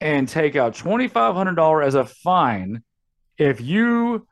[0.00, 2.84] and take out twenty five hundred dollars as a fine
[3.36, 4.26] if you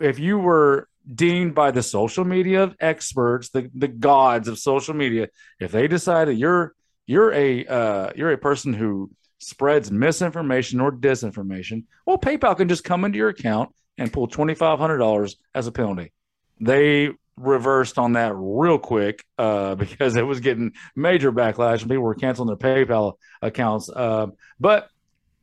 [0.00, 5.28] if you were deemed by the social media experts, the the gods of social media,
[5.60, 6.74] if they decide that you're
[7.06, 12.82] you're a uh, you're a person who spreads misinformation or disinformation, well, PayPal can just
[12.82, 16.12] come into your account and pull twenty five hundred dollars as a penalty.
[16.60, 22.04] They reversed on that real quick uh, because it was getting major backlash and people
[22.04, 23.88] were canceling their PayPal accounts.
[23.88, 24.28] Uh,
[24.58, 24.88] but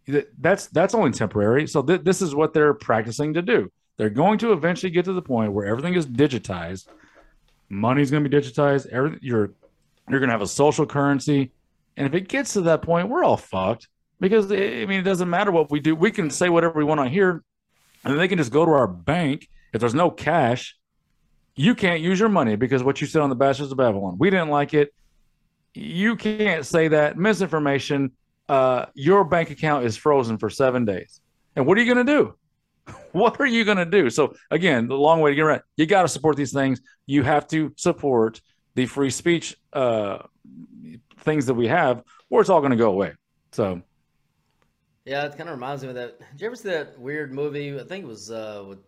[0.05, 1.67] th- that's that's only temporary.
[1.67, 3.71] So th- this is what they're practicing to do.
[3.97, 6.87] They're going to eventually get to the point where everything is digitized.
[7.69, 8.87] Money's going to be digitized.
[8.87, 9.51] Every, you're
[10.09, 11.51] you're going to have a social currency,
[11.95, 13.87] and if it gets to that point, we're all fucked.
[14.19, 15.95] Because I mean, it doesn't matter what we do.
[15.95, 17.43] We can say whatever we want on here,
[18.03, 19.47] and then they can just go to our bank.
[19.73, 20.77] If there's no cash,
[21.55, 24.17] you can't use your money because what you said on the Bastards of Babylon.
[24.19, 24.93] We didn't like it.
[25.73, 28.11] You can't say that misinformation.
[28.49, 31.21] Uh, your bank account is frozen for seven days,
[31.55, 32.35] and what are you going to do?
[33.13, 34.09] What are you going to do?
[34.09, 35.61] So again, the long way to get around.
[35.77, 36.81] You got to support these things.
[37.05, 38.41] You have to support
[38.75, 40.17] the free speech uh,
[41.19, 43.13] things that we have, or it's all going to go away.
[43.51, 43.83] So
[45.05, 46.19] Yeah, it kind of reminds me of that.
[46.31, 47.77] Did you ever see that weird movie?
[47.79, 48.79] I think it was uh, with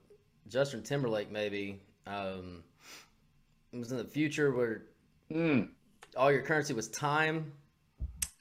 [0.48, 1.82] Justin Timberlake, maybe.
[2.08, 2.64] Um,
[3.74, 4.84] it was in the future where
[5.32, 5.70] mm,
[6.16, 7.52] all your currency was time.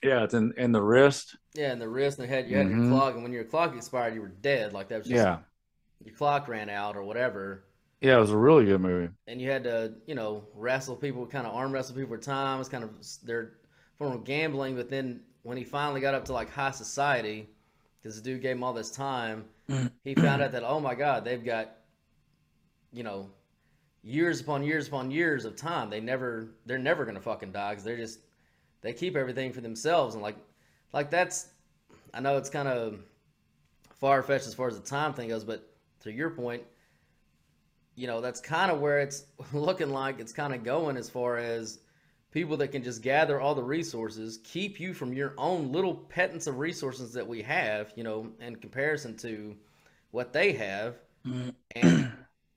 [0.02, 1.37] yeah, it's in in the wrist.
[1.54, 2.70] Yeah, in the wrist, and had you had Mhm.
[2.70, 4.72] your clock, and when your clock expired, you were dead.
[4.72, 5.38] Like that was just Yeah,
[6.04, 7.64] your clock ran out or whatever,
[8.00, 9.12] yeah, it was a really good movie.
[9.26, 12.60] and you had to, you know, wrestle people, kind of arm wrestle people for time.
[12.60, 12.90] It's kind of
[13.24, 13.52] their
[13.96, 14.76] form of gambling.
[14.76, 17.48] But then when he finally got up to like high society,
[18.12, 19.90] the dude gave him all this time, mm.
[20.05, 21.73] he found out that oh my god, they've got,
[22.93, 23.31] you know,
[24.03, 25.90] years upon years upon years of time.
[25.90, 28.21] They never, they're never gonna fucking die because they're just
[28.83, 30.14] they keep everything for themselves.
[30.14, 30.37] And like,
[30.93, 31.49] like that's,
[32.12, 32.99] I know it's kind of
[33.99, 35.67] far fetched as far as the time thing goes, but
[36.01, 36.62] to your point,
[37.97, 41.38] you know, that's kind of where it's looking like it's kind of going as far
[41.38, 41.79] as
[42.35, 46.49] people that can just gather all the resources, keep you from your own little pittance
[46.49, 49.55] of resources that we have, you know, in comparison to
[50.11, 50.97] what they have.
[51.25, 51.51] Mm-hmm.
[51.77, 52.12] And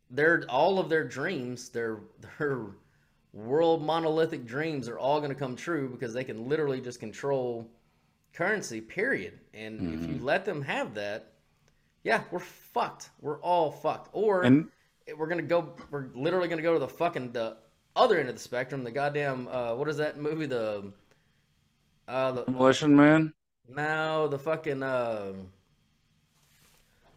[0.10, 2.00] their all of their dreams, their
[2.40, 2.66] their
[3.34, 7.70] world monolithic dreams are all going to come true because they can literally just control
[8.34, 9.40] currency, period.
[9.54, 10.26] And if you mm-hmm.
[10.26, 11.34] let them have that,
[12.04, 13.12] yeah, we're fucked.
[13.22, 14.10] We're all fucked.
[14.12, 14.70] Or And
[15.16, 15.76] we're gonna go.
[15.92, 17.58] We're literally gonna go to the fucking the
[17.98, 18.84] other end of the spectrum.
[18.84, 20.46] The goddamn uh, what is that movie?
[20.46, 20.92] The
[22.08, 23.34] uh, the Demolition Man.
[23.68, 25.34] no, the fucking uh,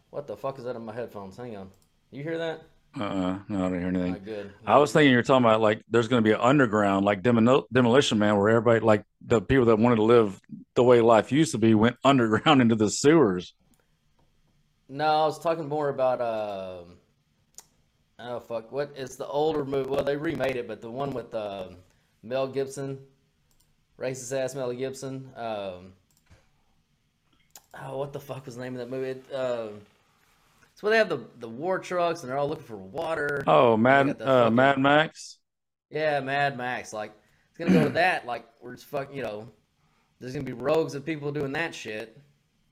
[0.09, 1.37] what the fuck is that in my headphones?
[1.37, 1.69] Hang on,
[2.11, 2.63] you hear that?
[2.99, 4.11] Uh, uh no, I didn't hear anything.
[4.11, 4.53] Not good.
[4.65, 7.65] I was thinking you're talking about like there's going to be an underground like Demol-
[7.71, 10.41] Demolition Man where everybody like the people that wanted to live
[10.75, 13.53] the way life used to be went underground into the sewers.
[14.89, 16.97] No, I was talking more about um
[18.23, 18.91] oh fuck, what?
[18.95, 19.89] It's the older movie.
[19.89, 21.65] Well, they remade it, but the one with uh,
[22.23, 22.99] Mel Gibson,
[23.99, 25.29] racist ass Mel Gibson.
[25.35, 25.93] Um,
[27.81, 29.09] oh, what the fuck was the name of that movie?
[29.09, 29.81] It, um,
[30.73, 33.43] it's where they have the the war trucks and they're all looking for water.
[33.47, 35.37] Oh, Mad uh, fucking- Mad Max.
[35.89, 36.93] Yeah, Mad Max.
[36.93, 37.11] Like
[37.49, 38.25] it's gonna go to that.
[38.25, 39.13] Like we're just fuck.
[39.13, 39.49] You know,
[40.19, 42.17] there's gonna be rogues of people doing that shit.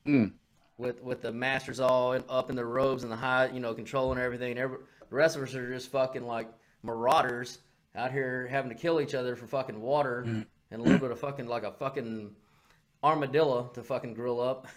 [0.07, 0.31] Mm.
[0.77, 3.73] With with the masters all in, up in their robes and the high, you know,
[3.73, 4.51] controlling everything.
[4.51, 4.77] And every,
[5.09, 6.49] the rest of us are just fucking like
[6.83, 7.59] marauders
[7.95, 11.19] out here having to kill each other for fucking water and a little bit of
[11.19, 12.31] fucking like a fucking
[13.03, 14.67] armadillo to fucking grill up.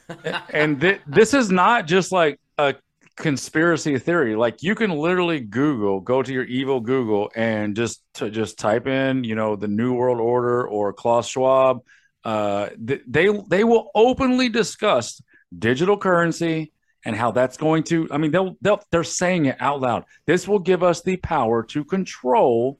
[0.53, 2.75] and th- this is not just like a
[3.17, 4.35] conspiracy theory.
[4.35, 8.87] Like you can literally google go to your evil google and just to just type
[8.87, 11.81] in you know the new world order or klaus schwab.
[12.25, 15.21] Uh th- they they will openly discuss
[15.57, 16.72] digital currency
[17.05, 20.47] and how that's going to i mean they'll, they'll they're saying it out loud this
[20.47, 22.79] will give us the power to control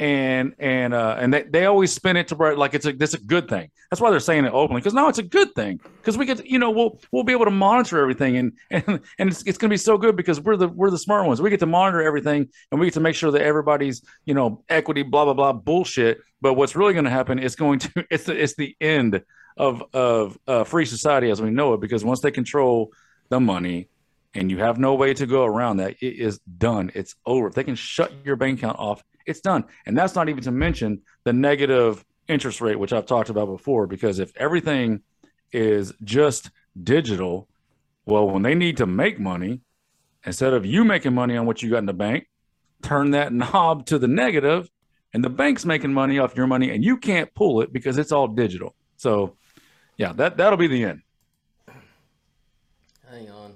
[0.00, 3.14] and and uh and they, they always spin it to where like it's a this
[3.14, 5.80] a good thing That's why they're saying it openly because now it's a good thing
[5.96, 9.28] because we get you know we'll we'll be able to monitor everything and and and
[9.28, 11.42] it's, it's going to be so good because we're the we're the smart ones.
[11.42, 14.62] We get to monitor everything and we get to make sure that everybody's you know
[14.68, 16.20] equity blah blah blah bullshit.
[16.40, 19.22] But what's really going to happen is going to it's the, it's the end
[19.56, 22.92] of of uh, free society as we know it because once they control
[23.28, 23.88] the money
[24.34, 26.90] and you have no way to go around that, it is done.
[26.94, 27.48] It's over.
[27.48, 29.64] If they can shut your bank account off, it's done.
[29.86, 33.86] And that's not even to mention the negative interest rate, which I've talked about before.
[33.86, 35.02] Because if everything
[35.52, 37.48] is just digital,
[38.04, 39.60] well, when they need to make money,
[40.24, 42.28] instead of you making money on what you got in the bank,
[42.82, 44.68] turn that knob to the negative,
[45.14, 48.12] and the bank's making money off your money, and you can't pull it because it's
[48.12, 48.74] all digital.
[48.96, 49.36] So,
[49.96, 51.02] yeah, that that'll be the end.
[53.10, 53.54] Hang on.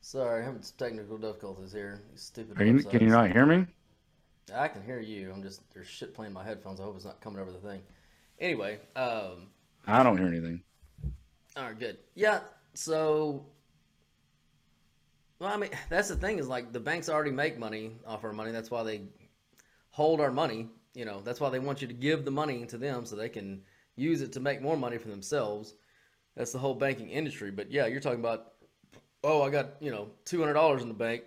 [0.00, 2.02] Sorry, I'm having some technical difficulties here.
[2.10, 2.60] These stupid.
[2.60, 3.66] Are you, can you not hear me?
[4.54, 5.32] I can hear you.
[5.32, 6.80] I'm just there's shit playing my headphones.
[6.80, 7.80] I hope it's not coming over the thing.
[8.38, 9.48] Anyway, um,
[9.86, 10.62] I don't hear anything.
[11.56, 11.98] all right, good.
[12.14, 12.40] Yeah.
[12.74, 13.46] So,
[15.38, 18.32] well, I mean, that's the thing is like the banks already make money off our
[18.32, 18.50] money.
[18.50, 19.02] That's why they
[19.90, 20.68] hold our money.
[20.94, 23.28] You know, that's why they want you to give the money to them so they
[23.28, 23.62] can
[23.96, 25.74] use it to make more money for themselves.
[26.36, 27.50] That's the whole banking industry.
[27.50, 28.52] But yeah, you're talking about,
[29.22, 31.22] oh, I got you know two hundred dollars in the bank.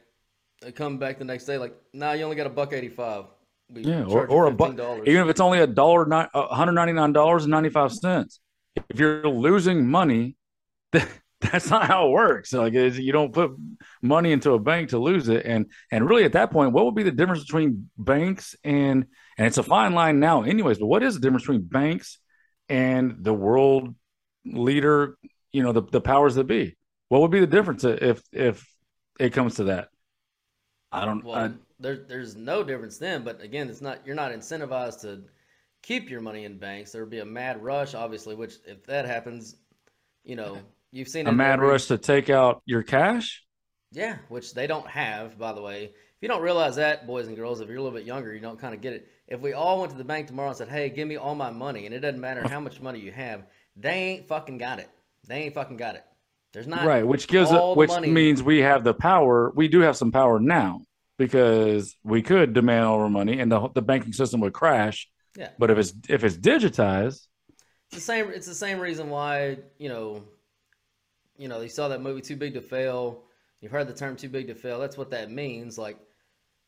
[0.66, 3.26] I come back the next day like, nah, you only got a buck eighty five.
[3.74, 7.12] Yeah, or, or a buck, even if it's only a dollar, one hundred ninety nine
[7.12, 8.40] dollars and ninety five cents.
[8.90, 10.38] If you're losing money,
[11.42, 12.54] that's not how it works.
[12.54, 13.52] Like you don't put
[14.02, 16.96] money into a bank to lose it, and and really at that point, what would
[16.96, 19.06] be the difference between banks and
[19.38, 20.80] and it's a fine line now, anyways.
[20.80, 22.20] But what is the difference between banks
[22.70, 23.94] and the world
[24.54, 25.18] leader?
[25.52, 26.76] You know, the the powers that be.
[27.10, 28.68] What would be the difference if if
[29.20, 29.90] it comes to that?
[30.92, 31.24] I don't.
[31.24, 33.24] Well, I, there, there's no difference then.
[33.24, 34.00] But again, it's not.
[34.06, 35.24] You're not incentivized to
[35.82, 36.92] keep your money in banks.
[36.92, 38.36] There would be a mad rush, obviously.
[38.36, 39.56] Which, if that happens,
[40.24, 40.60] you know,
[40.92, 43.44] you've seen a mad every- rush to take out your cash.
[43.92, 45.86] Yeah, which they don't have, by the way.
[45.86, 48.42] If you don't realize that, boys and girls, if you're a little bit younger, you
[48.42, 49.08] don't kind of get it.
[49.28, 51.52] If we all went to the bank tomorrow and said, "Hey, give me all my
[51.52, 53.46] money," and it doesn't matter how much money you have,
[53.80, 54.90] they ain't fucking got it.
[55.28, 56.04] They ain't fucking got it.
[56.54, 58.10] There's not right which gives it which money.
[58.10, 60.82] means we have the power we do have some power now
[61.18, 65.50] because we could demand all our money and the, the banking system would crash Yeah.
[65.60, 67.28] but if it's if it's digitized
[67.92, 68.30] It's the same.
[68.30, 70.24] It's the same reason why you know,
[71.38, 73.24] you know, you saw that movie Too Big to Fail.
[73.62, 74.80] You've heard the term Too Big to Fail.
[74.80, 75.78] That's what that means.
[75.78, 75.98] Like,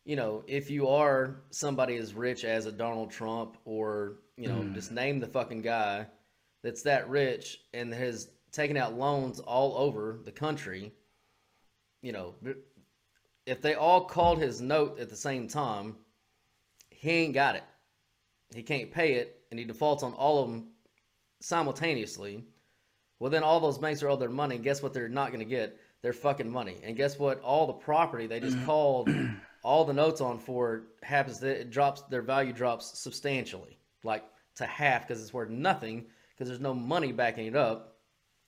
[0.05, 4.61] you know, if you are somebody as rich as a Donald Trump, or you know,
[4.61, 4.73] mm.
[4.73, 6.05] just name the fucking guy
[6.63, 10.91] that's that rich and has taken out loans all over the country.
[12.01, 12.35] You know,
[13.45, 15.95] if they all called his note at the same time,
[16.89, 17.63] he ain't got it.
[18.53, 20.69] He can't pay it, and he defaults on all of them
[21.39, 22.43] simultaneously,
[23.19, 24.55] well, then all those banks are owed their money.
[24.55, 24.93] And guess what?
[24.93, 26.77] They're not going to get their fucking money.
[26.83, 27.41] And guess what?
[27.41, 28.65] All the property they just mm-hmm.
[28.65, 29.09] called
[29.63, 34.23] all the notes on for happens that it drops their value drops substantially, like
[34.55, 36.05] to half because it's worth nothing
[36.39, 37.97] because there's no money backing it up.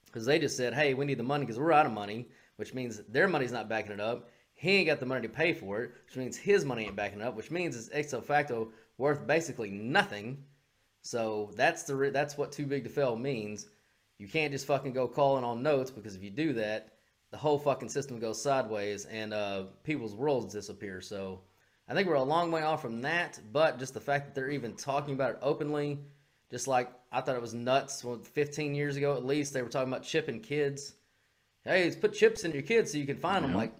[0.06, 2.26] Because they just said, hey, we need the money because we're out of money,
[2.56, 4.30] which means their money's not backing it up.
[4.54, 7.20] He ain't got the money to pay for it, which means his money ain't backing
[7.20, 10.42] up, which means it's ex facto worth basically nothing.
[11.02, 13.66] So that's the re- that's what too big to fail means.
[14.18, 16.94] You can't just fucking go calling on notes because if you do that,
[17.30, 21.02] the whole fucking system goes sideways and uh, people's worlds disappear.
[21.02, 21.40] So
[21.88, 24.50] I think we're a long way off from that, but just the fact that they're
[24.50, 25.98] even talking about it openly,
[26.52, 28.04] just like I thought it was nuts.
[28.04, 30.94] Well, 15 years ago at least, they were talking about chipping kids.
[31.64, 33.54] Hey, let's put chips in your kids so you can find them.
[33.54, 33.72] Like,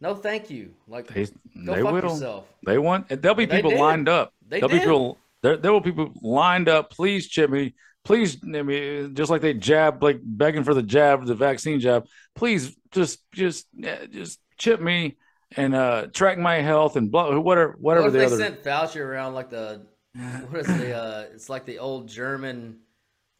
[0.00, 0.74] no, thank you.
[0.88, 1.26] Like, they,
[1.64, 2.46] go they fuck will yourself.
[2.66, 3.80] they want there'll be They people did.
[3.80, 7.50] lined up They there'll be people there, there will be people lined up please chip
[7.50, 11.80] me please I mean, just like they jab like begging for the jab the vaccine
[11.80, 15.16] jab please just just eh, just chip me
[15.56, 18.62] and uh track my health and blah whatever whatever What if the they other sent
[18.64, 19.82] Fauci around like the
[20.48, 22.78] what is the uh it's like the old German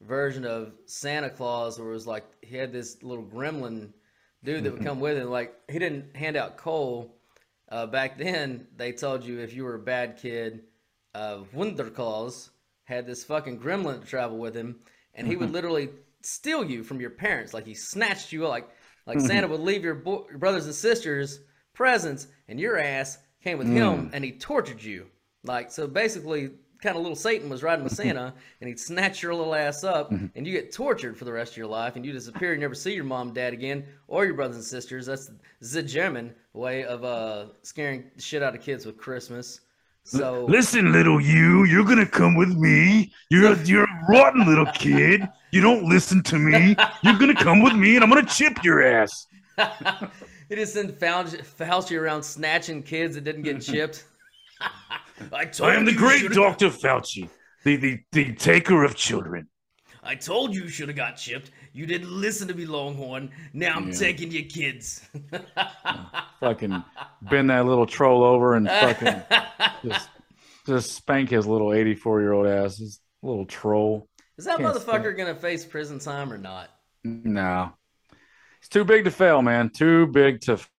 [0.02, 3.92] version of Santa Claus where it was like he had this little gremlin
[4.44, 5.28] dude that would come with him.
[5.30, 7.16] Like he didn't hand out coal.
[7.68, 10.62] Uh, back then they told you if you were a bad kid
[11.14, 12.50] uh Wunderklaus
[12.84, 14.76] had this fucking gremlin to travel with him
[15.14, 15.90] and he would literally
[16.22, 17.52] steal you from your parents.
[17.52, 18.68] Like he snatched you like
[19.06, 21.40] like Santa would leave your, bo- your brothers and sisters
[21.72, 25.06] presents and your ass came with him and he tortured you
[25.44, 26.50] like so basically
[26.82, 30.10] kind of little satan was riding with santa and he'd snatch your little ass up
[30.10, 32.74] and you get tortured for the rest of your life and you disappear and never
[32.74, 36.84] see your mom and dad again or your brothers and sisters that's the german way
[36.84, 39.60] of uh scaring the shit out of kids with christmas
[40.04, 43.12] So Listen, little you, you're gonna come with me.
[43.28, 45.28] You're a, you're a rotten little kid.
[45.52, 46.74] You don't listen to me.
[47.02, 49.26] You're gonna come with me, and I'm gonna chip your ass.
[50.48, 54.04] He just sent Fauci, Fauci around snatching kids that didn't get chipped.
[55.32, 57.28] I told I am the great Doctor Fauci,
[57.64, 59.48] the, the the taker of children.
[60.02, 61.50] I told you you should have got chipped.
[61.74, 63.30] You didn't listen to me, Longhorn.
[63.52, 63.94] Now I'm Yeah.
[63.98, 65.06] taking your kids.
[66.40, 66.82] fucking
[67.22, 69.22] bend that little troll over and fucking
[69.90, 70.08] just
[70.66, 72.78] just spank his little 84 year old ass.
[72.78, 74.08] His little troll.
[74.38, 76.70] Is that Can't motherfucker gonna face prison time or not?
[77.04, 77.72] No.
[78.60, 79.70] He's too big to fail, man.
[79.70, 80.70] Too big to f-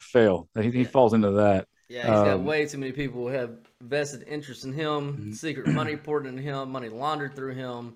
[0.00, 0.48] fail.
[0.60, 1.66] He, he falls into that.
[1.88, 3.50] Yeah, he's got Um, way too many people who have
[3.84, 5.32] vested interest in him, mm-hmm.
[5.32, 7.94] secret money poured into him, money laundered through him.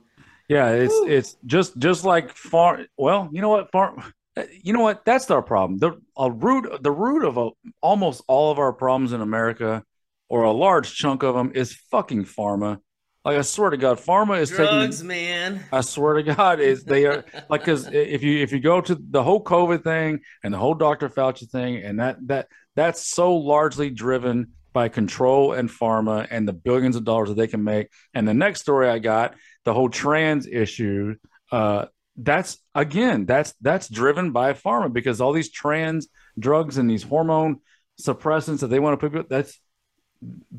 [0.49, 2.87] Yeah, it's it's just just like far.
[2.97, 3.95] Well, you know what, far.
[4.37, 5.05] Eh, you know what?
[5.05, 5.79] That's our problem.
[5.79, 7.51] The a root the root of a,
[7.83, 9.85] almost all of our problems in America,
[10.29, 12.79] or a large chunk of them, is fucking pharma.
[13.27, 15.09] Like I swear to God, pharma is Drugs, taking.
[15.09, 15.65] man.
[15.71, 18.95] I swear to God, is they are like because if you if you go to
[18.95, 21.11] the whole COVID thing and the whole Dr.
[21.11, 26.53] Fauci thing, and that that that's so largely driven by control and pharma and the
[26.53, 27.89] billions of dollars that they can make.
[28.15, 31.17] And the next story I got, the whole trans issue,
[31.51, 31.87] uh,
[32.17, 36.07] that's again that's that's driven by pharma because all these trans
[36.39, 37.59] drugs and these hormone
[38.01, 39.61] suppressants that they want to put that's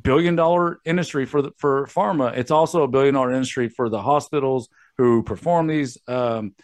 [0.09, 2.35] billion dollar industry for the, for pharma.
[2.35, 6.55] It's also a billion dollar industry for the hospitals who perform these um,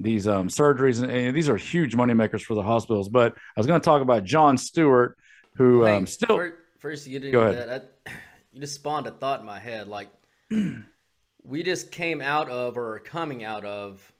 [0.00, 3.08] these um, surgeries, and, and these are huge money makers for the hospitals.
[3.08, 5.16] But I was going to talk about Jon Stewart,
[5.54, 7.90] who um, still fir- first you didn't Go get that.
[8.06, 8.10] I,
[8.52, 9.88] you just spawned a thought in my head.
[9.88, 10.08] Like
[11.42, 14.12] we just came out of or are coming out of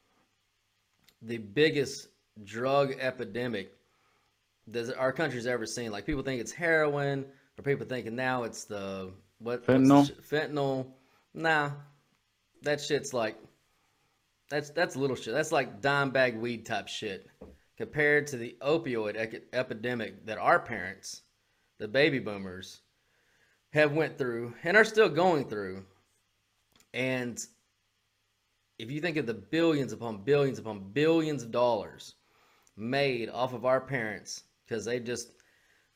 [1.20, 2.09] the biggest
[2.42, 3.70] drug epidemic
[4.68, 5.92] that our country's ever seen.
[5.92, 7.27] Like people think it's heroin,
[7.59, 10.07] or people thinking now it's the what what's the Fentanyl?
[10.07, 10.87] sh- fentanyl.
[11.35, 11.70] Nah,
[12.62, 13.37] that shit's like
[14.48, 15.35] that's that's little shit.
[15.35, 17.27] That's like dime bag weed type shit
[17.77, 21.22] compared to the opioid ec- epidemic that our parents,
[21.78, 22.80] the baby boomers,
[23.72, 25.84] have went through and are still going through.
[26.92, 27.44] And
[28.78, 32.14] if you think of the billions upon billions upon billions of dollars
[32.76, 35.30] made off of our parents because they just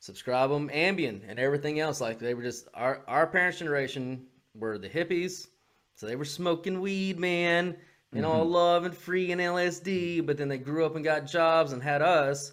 [0.01, 4.79] subscribe them Ambien and everything else like they were just our our parents generation were
[4.79, 5.49] the hippies
[5.97, 7.77] so they were smoking weed man
[8.12, 8.53] and all mm-hmm.
[8.53, 12.01] love and free and LSD but then they grew up and got jobs and had
[12.01, 12.53] us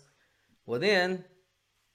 [0.65, 1.23] well then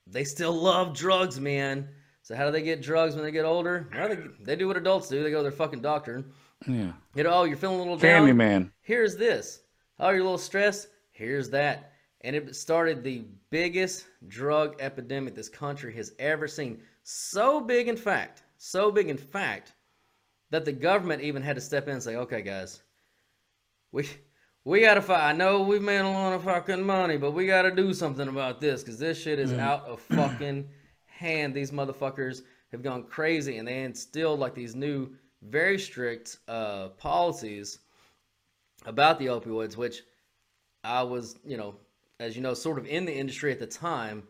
[0.06, 1.88] they still love drugs man
[2.22, 4.76] so how do they get drugs when they get older well, they, they do what
[4.76, 6.24] adults do they go to their fucking doctor
[6.66, 8.70] yeah you know oh you're feeling a little down Candyman.
[8.82, 9.60] here's this.
[10.00, 10.88] Oh, you're a little stressed?
[11.12, 11.92] Here's that.
[12.22, 16.80] And it started the biggest drug epidemic this country has ever seen.
[17.02, 19.74] So big, in fact, so big, in fact,
[20.50, 22.82] that the government even had to step in and say, okay, guys,
[23.92, 24.08] we.
[24.64, 25.30] We gotta fight.
[25.30, 28.60] I know we've made a lot of fucking money, but we gotta do something about
[28.60, 30.68] this because this shit is out of fucking
[31.06, 31.54] hand.
[31.54, 35.10] These motherfuckers have gone crazy, and they instilled like these new,
[35.42, 37.78] very strict uh, policies
[38.84, 40.02] about the opioids, which
[40.84, 41.76] I was, you know,
[42.18, 44.24] as you know, sort of in the industry at the time,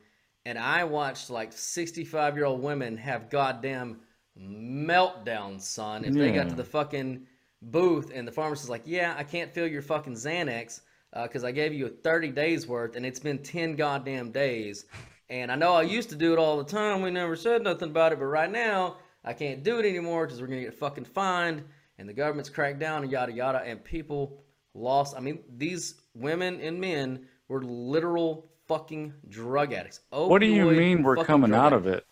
[0.47, 4.01] and I watched like 65 year old women have goddamn
[4.41, 6.05] meltdowns, son.
[6.05, 7.27] If they got to the fucking
[7.63, 10.81] booth and the pharmacist's like, yeah, I can't fill your fucking Xanax
[11.13, 14.87] uh, because I gave you a 30 days worth and it's been 10 goddamn days.
[15.29, 17.03] And I know I used to do it all the time.
[17.03, 20.41] We never said nothing about it, but right now I can't do it anymore because
[20.41, 21.65] we're gonna get fucking fined
[21.99, 23.63] and the government's cracked down and yada yada.
[23.65, 24.43] And people
[24.75, 25.17] lost.
[25.17, 30.01] I mean, these women and men were literal fucking drug addicts.
[30.11, 32.07] What do you mean we're coming out of it?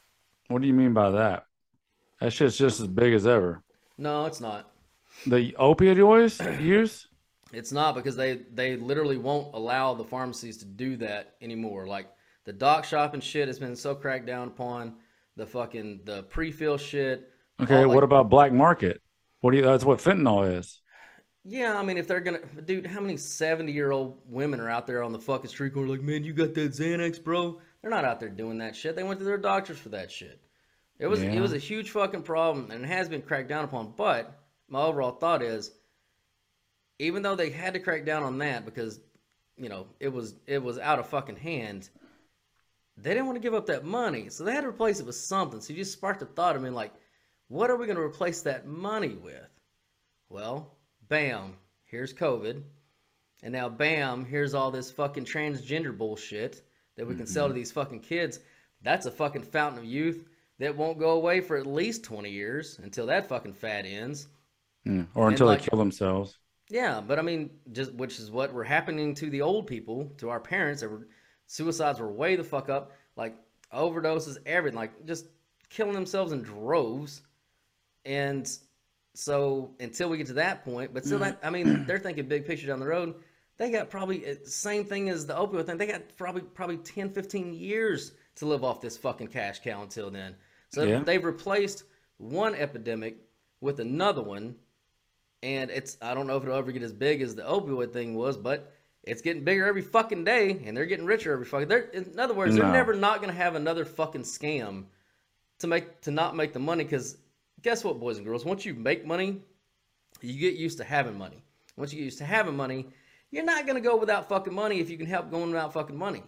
[0.48, 1.46] What do you mean by that?
[2.20, 3.62] That shit's just as big as ever.
[3.96, 4.70] No, it's not.
[5.26, 7.08] The opioid use?
[7.52, 11.86] It's not because they they literally won't allow the pharmacies to do that anymore.
[11.86, 12.08] Like
[12.44, 14.96] the doc shop and shit has been so cracked down upon.
[15.36, 17.30] The fucking the pre-fill shit.
[17.60, 19.00] Okay, all, like- what about black market?
[19.40, 19.62] What do you?
[19.62, 20.80] That's what fentanyl is.
[21.44, 25.12] Yeah, I mean, if they're gonna, dude, how many seventy-year-old women are out there on
[25.12, 27.60] the fucking street corner like, man, you got that Xanax, bro?
[27.80, 28.96] They're not out there doing that shit.
[28.96, 30.40] They went to their doctors for that shit.
[30.98, 33.94] It was it was a huge fucking problem, and it has been cracked down upon.
[33.96, 34.36] But
[34.68, 35.70] my overall thought is,
[36.98, 39.00] even though they had to crack down on that because,
[39.56, 41.88] you know, it was it was out of fucking hand.
[42.96, 45.14] They didn't want to give up that money, so they had to replace it with
[45.14, 45.60] something.
[45.60, 46.92] So you just sparked the thought of me like,
[47.46, 49.48] what are we going to replace that money with?
[50.28, 50.74] Well,
[51.08, 51.54] bam,
[51.84, 52.62] here's COVID.
[53.42, 56.62] And now, bam, here's all this fucking transgender bullshit
[56.96, 57.60] that we can sell to mm-hmm.
[57.60, 58.40] these fucking kids.
[58.82, 60.24] That's a fucking fountain of youth.
[60.58, 64.26] that won't go away for at least 20 years until that fucking fad ends.
[65.14, 66.38] Or until like- they kill themselves.
[66.70, 70.28] Yeah, but I mean, just which is what were happening to the old people, to
[70.28, 70.82] our parents.
[70.82, 71.08] That were
[71.46, 73.36] suicides were way the fuck up, like
[73.72, 75.26] overdoses, everything, like just
[75.70, 77.22] killing themselves in droves.
[78.04, 78.46] And
[79.14, 82.46] so until we get to that point, but still, that I mean, they're thinking big
[82.46, 83.14] picture down the road.
[83.56, 85.78] They got probably uh, same thing as the opioid thing.
[85.78, 90.10] They got probably probably 10, 15 years to live off this fucking cash cow until
[90.10, 90.36] then.
[90.70, 91.00] So Yeah.
[91.00, 91.84] they've replaced
[92.18, 93.16] one epidemic
[93.60, 94.54] with another one
[95.42, 98.14] and it's I don't know if it'll ever get as big as the opioid thing
[98.14, 98.72] was, but
[99.04, 101.68] it's getting bigger every fucking day, and they're getting richer every fucking.
[101.68, 104.84] They're, in other words, they're never not gonna have another fucking scam
[105.60, 106.84] to make to not make the money.
[106.84, 107.16] Because
[107.62, 109.40] guess what, boys and girls, once you make money,
[110.20, 111.42] you get used to having money.
[111.76, 112.86] Once you get used to having money,
[113.30, 116.22] you're not gonna go without fucking money if you can help going without fucking money.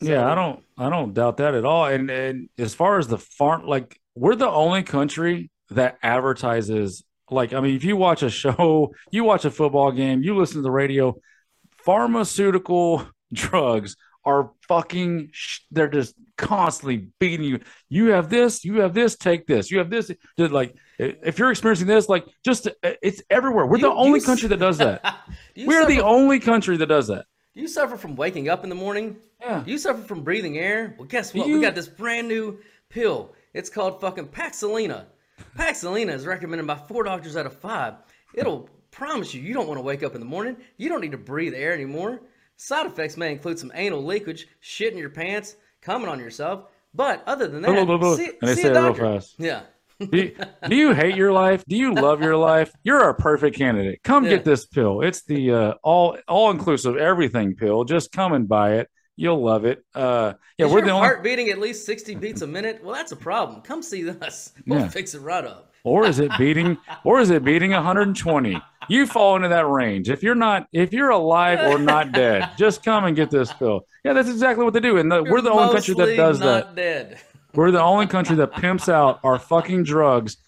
[0.00, 1.86] Yeah, I don't I don't doubt that at all.
[1.86, 7.52] And and as far as the farm like we're the only country that advertises like
[7.52, 10.62] I mean if you watch a show, you watch a football game, you listen to
[10.62, 11.16] the radio,
[11.78, 13.96] pharmaceutical drugs
[14.26, 17.60] are fucking sh- they're just constantly beating you.
[17.90, 19.70] You have this, you have this, take this.
[19.70, 23.66] You have this just like if you're experiencing this like just uh, it's everywhere.
[23.66, 25.18] We're You- the only you- country that does that.
[25.56, 27.26] We're the only country that does that.
[27.54, 29.16] Do you suffer from waking up in the morning?
[29.40, 29.62] Yeah.
[29.64, 30.96] Do you suffer from breathing air?
[30.98, 31.46] Well, guess what?
[31.46, 32.58] You- We got this brand new
[32.88, 33.34] pill.
[33.52, 35.04] It's called fucking Paxilina.
[35.56, 37.94] Paxilina is recommended by four doctors out of five.
[38.34, 40.56] It'll promise you you don't want to wake up in the morning.
[40.76, 42.20] You don't need to breathe air anymore.
[42.56, 46.64] Side effects may include some anal leakage, shit in your pants, coming on yourself.
[46.94, 49.34] But other than that, Blah, blah, see, and they see say a it real fast.
[49.38, 49.62] Yeah.
[50.00, 50.36] do, you,
[50.68, 51.64] do you hate your life?
[51.68, 52.72] Do you love your life?
[52.84, 54.02] You're a perfect candidate.
[54.04, 54.30] Come Yeah.
[54.30, 55.00] get this pill.
[55.02, 57.84] It's the uh, all all inclusive everything pill.
[57.84, 58.88] Just come and buy it.
[59.16, 59.84] You'll love it.
[59.94, 61.06] Uh, yeah, Is we're the only.
[61.06, 62.80] heart beating at least 60 beats a minute?
[62.82, 63.60] Well, that's a problem.
[63.60, 64.52] Come see us.
[64.66, 64.88] We'll Yeah.
[64.88, 65.72] fix it right up.
[65.84, 66.78] Or is it beating?
[67.04, 68.60] Or is it beating 120?
[68.88, 70.08] You fall into that range.
[70.10, 73.86] If you're not, if you're alive or not dead, just come and get this pill.
[74.04, 74.98] Yeah, that's exactly what they do.
[74.98, 76.74] And the, we're the only country that does that.
[76.74, 77.18] dead.
[77.54, 80.38] We're the only country that pimps out our fucking drugs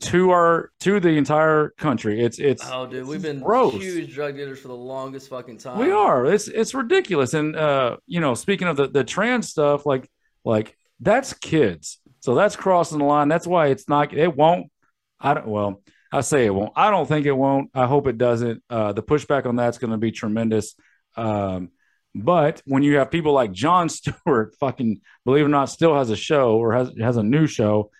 [0.00, 2.22] to our to the entire country.
[2.22, 3.74] It's it's Oh, dude, we've been gross.
[3.74, 5.78] huge drug dealers for the longest fucking time.
[5.78, 6.26] We are.
[6.26, 7.34] It's it's ridiculous.
[7.34, 10.10] And uh, you know, speaking of the the trans stuff, like
[10.44, 11.98] like that's kids.
[12.20, 13.28] So that's crossing the line.
[13.28, 14.12] That's why it's not.
[14.12, 14.70] It won't.
[15.20, 15.46] I don't.
[15.46, 15.82] Well,
[16.12, 16.72] I say it won't.
[16.76, 17.70] I don't think it won't.
[17.74, 18.62] I hope it doesn't.
[18.68, 20.74] Uh, the pushback on that's going to be tremendous.
[21.16, 21.70] Um,
[22.14, 26.10] but when you have people like Jon Stewart, fucking believe it or not, still has
[26.10, 27.90] a show or has has a new show,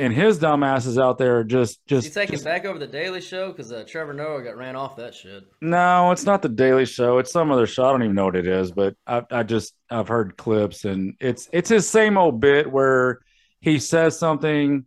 [0.00, 3.20] and his dumbass is out there just You just, taking just back over the Daily
[3.20, 5.44] Show because uh, Trevor Noah got ran off that shit.
[5.60, 7.18] No, it's not the Daily Show.
[7.18, 7.84] It's some other show.
[7.84, 11.14] I don't even know what it is, but I, I just I've heard clips, and
[11.20, 13.20] it's it's his same old bit where
[13.60, 14.86] he says something,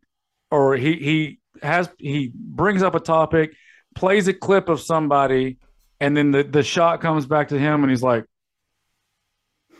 [0.49, 3.53] or he he has he brings up a topic,
[3.93, 5.59] plays a clip of somebody,
[5.99, 8.26] and then the the shot comes back to him, and he's like,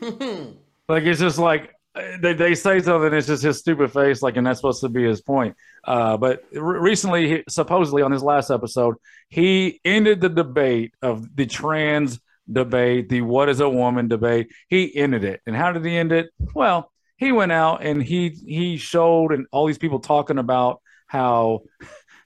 [0.00, 4.46] like it's just like they, they say something it's just his stupid face like and
[4.46, 5.56] that's supposed to be his point.
[5.84, 8.96] Uh, but re- recently he, supposedly on his last episode
[9.28, 12.20] he ended the debate of the trans
[12.50, 14.50] debate the what is a woman debate.
[14.68, 15.40] He ended it.
[15.46, 16.30] And how did he end it?
[16.54, 21.62] Well he went out and he he showed and all these people talking about how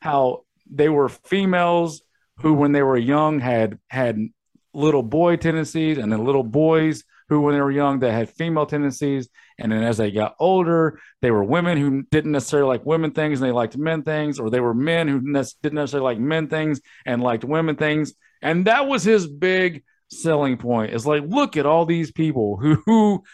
[0.00, 2.02] how they were females
[2.38, 4.18] who when they were young had had
[4.72, 8.66] little boy tendencies and then little boys who when they were young that had female
[8.66, 13.10] tendencies and then as they got older they were women who didn't necessarily like women
[13.10, 16.20] things and they liked men things or they were men who ne- didn't necessarily like
[16.20, 20.92] men things and liked women things and that was his big selling point.
[20.92, 23.24] It's like look at all these people who, who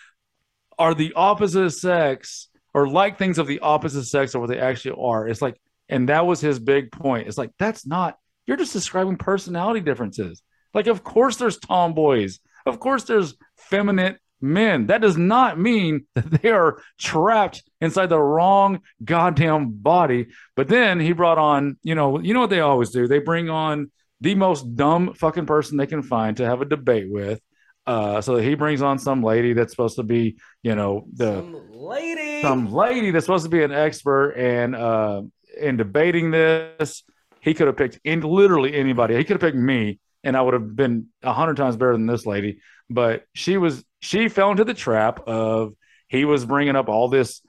[0.78, 4.96] are the opposite sex or like things of the opposite sex or what they actually
[5.00, 5.28] are.
[5.28, 7.28] It's like and that was his big point.
[7.28, 10.42] It's like that's not you're just describing personality differences.
[10.72, 14.86] Like of course there's tomboys of course there's feminine men.
[14.88, 20.26] That does not mean that they are trapped inside the wrong goddamn body.
[20.56, 23.06] But then he brought on, you know, you know what they always do?
[23.08, 23.90] They bring on
[24.20, 27.40] the most dumb fucking person they can find to have a debate with.
[27.86, 31.70] Uh, so he brings on some lady that's supposed to be, you know, the Some
[31.72, 32.40] lady.
[32.42, 35.20] some lady that's supposed to be an expert and uh
[35.60, 37.02] in debating this
[37.40, 40.54] he could have picked in literally anybody he could have picked me and i would
[40.54, 42.58] have been a hundred times better than this lady
[42.90, 45.74] but she was she fell into the trap of
[46.08, 47.40] he was bringing up all this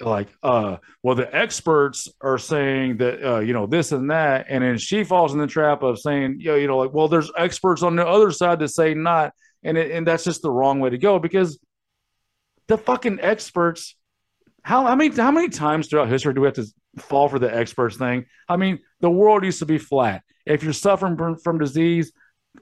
[0.00, 4.62] like uh well the experts are saying that uh you know this and that and
[4.62, 7.32] then she falls in the trap of saying you know, you know like well there's
[7.36, 9.32] experts on the other side that say not
[9.64, 11.58] and it, and that's just the wrong way to go because
[12.68, 13.96] the fucking experts
[14.62, 16.66] how how many how many times throughout history do we have to
[16.98, 18.26] fall for the experts thing?
[18.48, 20.22] I mean, the world used to be flat.
[20.46, 22.12] If you're suffering from, from disease,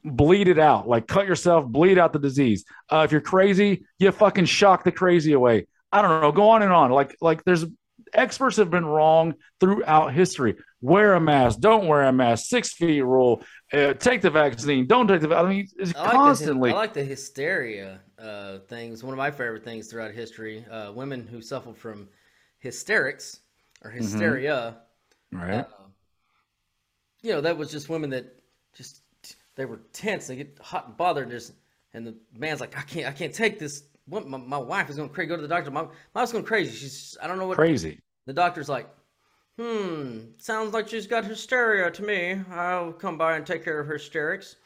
[0.04, 0.88] bleed it out.
[0.88, 2.64] Like cut yourself, bleed out the disease.
[2.90, 5.66] Uh, if you're crazy, you fucking shock the crazy away.
[5.92, 6.32] I don't know.
[6.32, 6.90] Go on and on.
[6.90, 7.64] Like like there's
[8.12, 10.56] experts have been wrong throughout history.
[10.80, 11.58] Wear a mask.
[11.60, 12.46] Don't wear a mask.
[12.46, 13.42] Six feet rule.
[13.72, 14.86] Uh, take the vaccine.
[14.86, 15.34] Don't take the.
[15.34, 16.70] I mean, it's I like constantly.
[16.70, 19.02] The, I like the hysteria uh, things.
[19.02, 20.64] One of my favorite things throughout history.
[20.70, 22.08] Uh, women who suffer from
[22.58, 23.40] hysterics
[23.82, 24.00] or Mm-hmm.
[24.02, 24.78] hysteria.
[25.32, 25.60] right.
[25.60, 25.64] uh,
[27.22, 28.26] you know, that was just women that
[28.76, 29.00] just
[29.56, 30.28] they were tense.
[30.28, 31.32] They get hot and bothered.
[31.92, 33.84] And the man's like, I can't, I can't take this.
[34.06, 35.28] What, my, my wife is going crazy.
[35.28, 35.70] Go to the doctor.
[35.70, 36.76] My, my wife's going crazy.
[36.76, 37.56] She's, I don't know what.
[37.56, 37.98] Crazy.
[38.26, 38.88] The doctor's like,
[39.58, 42.40] hmm, sounds like she's got hysteria to me.
[42.50, 44.56] I'll come by and take care of her hysterics.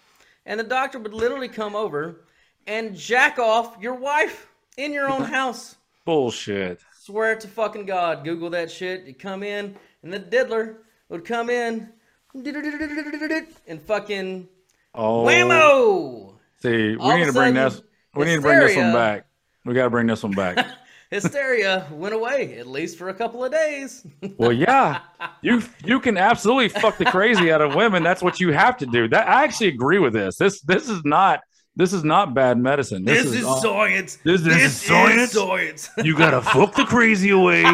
[0.45, 2.25] And the doctor would literally come over
[2.67, 5.77] and jack off your wife in your own house.
[6.05, 6.81] Bullshit.
[6.99, 8.25] Swear to fucking God.
[8.25, 9.05] Google that shit.
[9.05, 10.79] You come in, and the diddler
[11.09, 11.93] would come in
[12.35, 14.49] and fucking
[14.95, 16.35] Oh, whammo!
[16.63, 17.81] See, we All need to bring this.
[18.15, 19.27] We need to bring this one back.
[19.65, 20.67] We got to bring this one back.
[21.11, 24.07] Hysteria went away, at least for a couple of days.
[24.39, 25.01] well, yeah,
[25.43, 28.03] you you can absolutely fuck the crazy out of women.
[28.05, 29.09] That's what you have to do.
[29.09, 30.37] That I actually agree with this.
[30.37, 31.41] This this is not
[31.75, 33.05] this is not bad medicine.
[33.05, 34.19] This, This is uh, science.
[34.25, 35.33] this- this is science.
[35.33, 35.91] science.
[36.05, 37.65] You gotta fuck the crazy away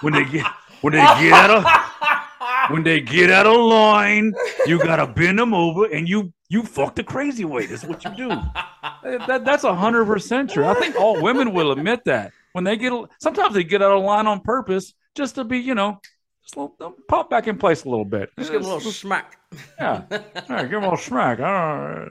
[0.00, 0.46] when they get
[0.80, 4.32] when they get out of when they get out of line.
[4.66, 7.66] You gotta bend them over and you you fuck the crazy away.
[7.66, 8.28] That's what you do.
[8.28, 10.64] that, that's a hundred percent true.
[10.66, 14.02] I think all women will admit that when they get sometimes they get out of
[14.04, 15.98] line on purpose just to be you know
[16.44, 18.30] just a little, pop back in place a little bit.
[18.38, 19.38] Just give a little smack.
[19.78, 21.40] yeah, right, give them a little smack.
[21.40, 22.06] Uh,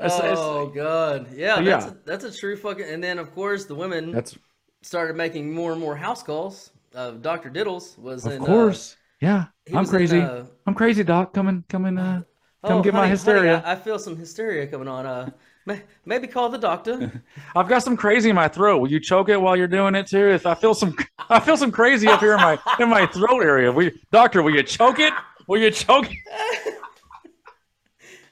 [0.00, 1.78] it's- it's- Oh god, yeah, Yeah.
[1.78, 2.84] that's A, that's a true fucking.
[2.86, 4.36] And then of course the women that's
[4.82, 6.70] started making more and more house calls.
[6.94, 8.44] Uh, Doctor Diddles was of in.
[8.44, 8.96] course.
[9.20, 10.20] yeah, I'm was in, crazy.
[10.20, 11.34] uh, I'm crazy, doc.
[11.34, 12.22] Coming, in, come in, uh, Uh,
[12.66, 13.62] come oh, get my honey, honey, hysteria.
[13.64, 15.06] I, I feel some hysteria coming on.
[15.06, 15.30] Uh,
[15.64, 17.22] may, maybe call the doctor.
[17.56, 18.78] I've got some crazy in my throat.
[18.78, 20.30] Will you choke it while you're doing it too?
[20.30, 20.96] If I feel some,
[21.28, 23.70] I feel some crazy up here in my in my throat area.
[23.72, 25.12] We, doctor, will you choke it?
[25.46, 26.06] Will you choke?
[26.10, 26.74] It?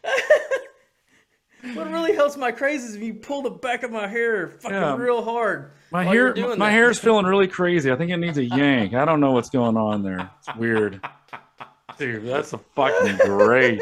[1.74, 4.76] what really helps my crazy is if you pull the back of my hair fucking
[4.76, 4.96] Yeah.
[4.96, 5.72] real hard.
[5.90, 6.70] My hair, my that.
[6.72, 7.90] hair is feeling really crazy.
[7.90, 8.94] I think it needs a yank.
[8.94, 10.28] I don't know what's going on there.
[10.40, 11.00] It's weird.
[11.98, 13.80] Dude, that's a fucking great.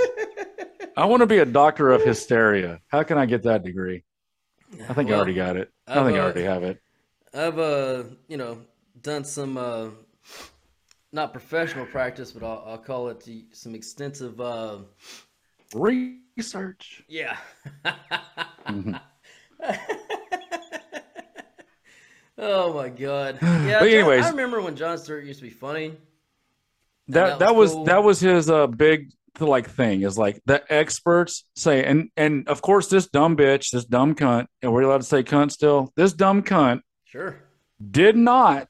[0.96, 2.80] I want to be a doctor of hysteria.
[2.88, 4.04] How can I get that degree?
[4.88, 5.70] I think I already got it.
[5.86, 6.80] I I've, think I uh, already have it.
[7.34, 8.58] I've uh, you know,
[9.00, 9.88] done some uh,
[11.12, 14.78] not professional practice, but I'll, I'll call it the, some extensive uh,
[15.74, 17.02] Research.
[17.08, 17.36] yeah.
[18.66, 19.00] Mhm.
[22.38, 23.38] oh my god.
[23.42, 23.80] Yeah.
[23.80, 25.94] But anyways- I remember when Jon Stewart used to be funny.
[27.08, 27.84] that that that was was cool.
[27.84, 29.10] that was his uh big
[29.40, 33.84] like thing is like the experts say and and of course this dumb bitch this
[33.84, 37.42] dumb cunt and we're allowed to say cunt still this dumb cunt Sure.
[37.90, 38.68] did not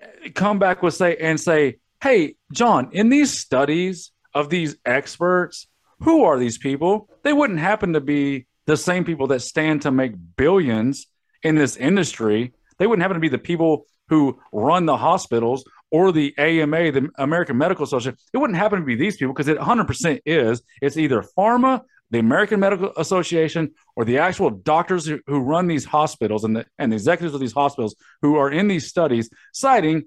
[0.00, 5.68] eh, come back with say and say hey john in these studies of these experts
[6.00, 9.90] who are these people they wouldn't happen to be the same people that stand to
[9.90, 11.06] make billions
[11.42, 16.10] in this industry they wouldn't happen to be the people who run the hospitals or
[16.10, 18.18] the AMA, the American Medical Association.
[18.32, 20.62] It wouldn't happen to be these people because it 100% is.
[20.80, 25.84] It's either pharma, the American Medical Association, or the actual doctors who, who run these
[25.84, 30.04] hospitals and the, and the executives of these hospitals who are in these studies citing,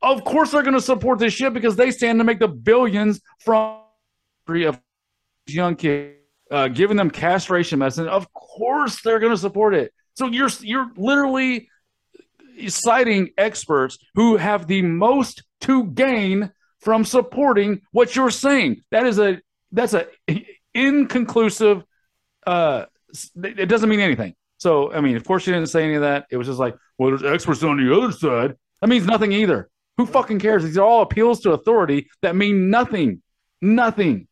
[0.00, 3.20] of course they're going to support this shit because they stand to make the billions
[3.40, 3.82] from
[4.48, 4.80] of
[5.46, 6.14] young kids,
[6.50, 8.08] uh, giving them castration medicine.
[8.08, 9.92] Of course they're going to support it.
[10.14, 11.68] So you're you're literally
[12.68, 18.82] citing experts who have the most to gain from supporting what you're saying.
[18.90, 19.40] That is a
[19.72, 20.06] that's a
[20.74, 21.84] inconclusive.
[22.46, 22.86] Uh,
[23.42, 24.34] it doesn't mean anything.
[24.58, 26.26] So I mean, of course, you didn't say any of that.
[26.30, 28.56] It was just like, well, there's experts on the other side.
[28.80, 29.68] That means nothing either.
[29.96, 30.62] Who fucking cares?
[30.62, 33.22] These are all appeals to authority that mean nothing.
[33.60, 34.28] Nothing.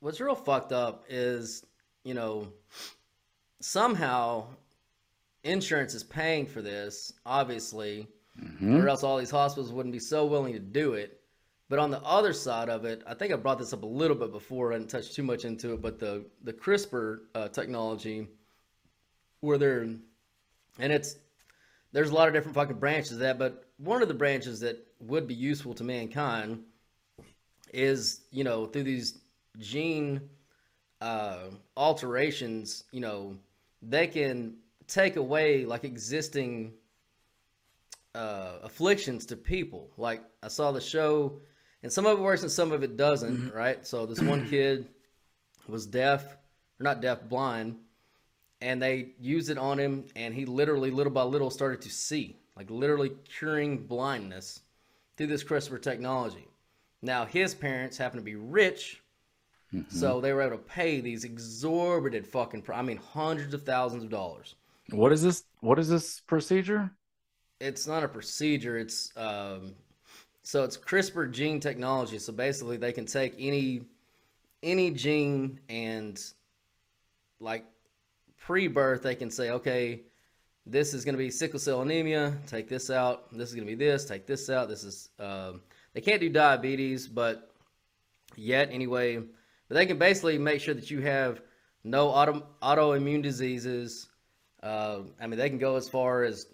[0.00, 1.64] What's real fucked up is,
[2.04, 2.48] you know,
[3.60, 4.48] somehow
[5.50, 8.08] insurance is paying for this, obviously,
[8.42, 8.76] Mm-hmm.
[8.76, 11.20] or else all these hospitals wouldn't be so willing to do it.
[11.68, 14.16] But on the other side of it, I think I brought this up a little
[14.16, 14.72] bit before.
[14.72, 18.28] I didn't touch too much into it, but the the CRISPR uh, technology,
[19.40, 21.16] where they're, and it's
[21.92, 24.86] there's a lot of different fucking branches of that, but one of the branches that
[25.00, 26.62] would be useful to mankind
[27.72, 29.18] is you know through these
[29.58, 30.20] gene
[31.00, 33.34] uh, alterations, you know,
[33.82, 34.56] they can
[34.86, 36.72] take away like existing
[38.14, 39.90] uh, afflictions to people.
[39.96, 41.40] Like I saw the show,
[41.82, 43.52] and some of it works and some of it doesn't.
[43.52, 43.86] Right.
[43.86, 44.88] So this one kid
[45.68, 46.24] was deaf,
[46.80, 47.76] or not deaf, blind,
[48.60, 52.36] and they used it on him, and he literally, little by little, started to see,
[52.56, 54.60] like literally curing blindness
[55.16, 56.46] through this CRISPR technology.
[57.02, 59.02] Now his parents happen to be rich.
[59.88, 64.10] So they were able to pay these exorbitant fucking, I mean, hundreds of thousands of
[64.10, 64.54] dollars.
[64.90, 65.44] What is this?
[65.60, 66.92] What is this procedure?
[67.60, 68.78] it's not a procedure.
[68.78, 69.74] It's um,
[70.42, 72.18] so it's CRISPR gene technology.
[72.18, 73.82] So basically, they can take any
[74.62, 76.20] any gene and
[77.40, 77.64] like
[78.38, 80.02] pre-birth, they can say, okay,
[80.64, 82.36] this is going to be sickle cell anemia.
[82.46, 83.32] Take this out.
[83.32, 84.04] This is going to be this.
[84.04, 84.68] Take this out.
[84.68, 85.60] This is um,
[85.94, 87.50] they can't do diabetes, but
[88.36, 91.40] yet anyway, but they can basically make sure that you have
[91.84, 94.08] no auto autoimmune diseases.
[94.66, 96.46] Uh, I mean, they can go as far as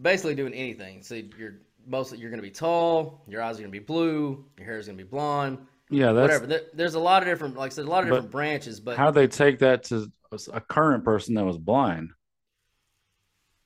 [0.00, 1.02] basically doing anything.
[1.02, 4.44] So you're mostly you're going to be tall, your eyes are going to be blue,
[4.56, 5.58] your hair is going to be blonde,
[5.90, 6.46] Yeah, that's whatever.
[6.46, 8.78] There, there's a lot of different, like I said, a lot of different branches.
[8.78, 10.10] But how they take that to
[10.52, 12.10] a current person that was blind.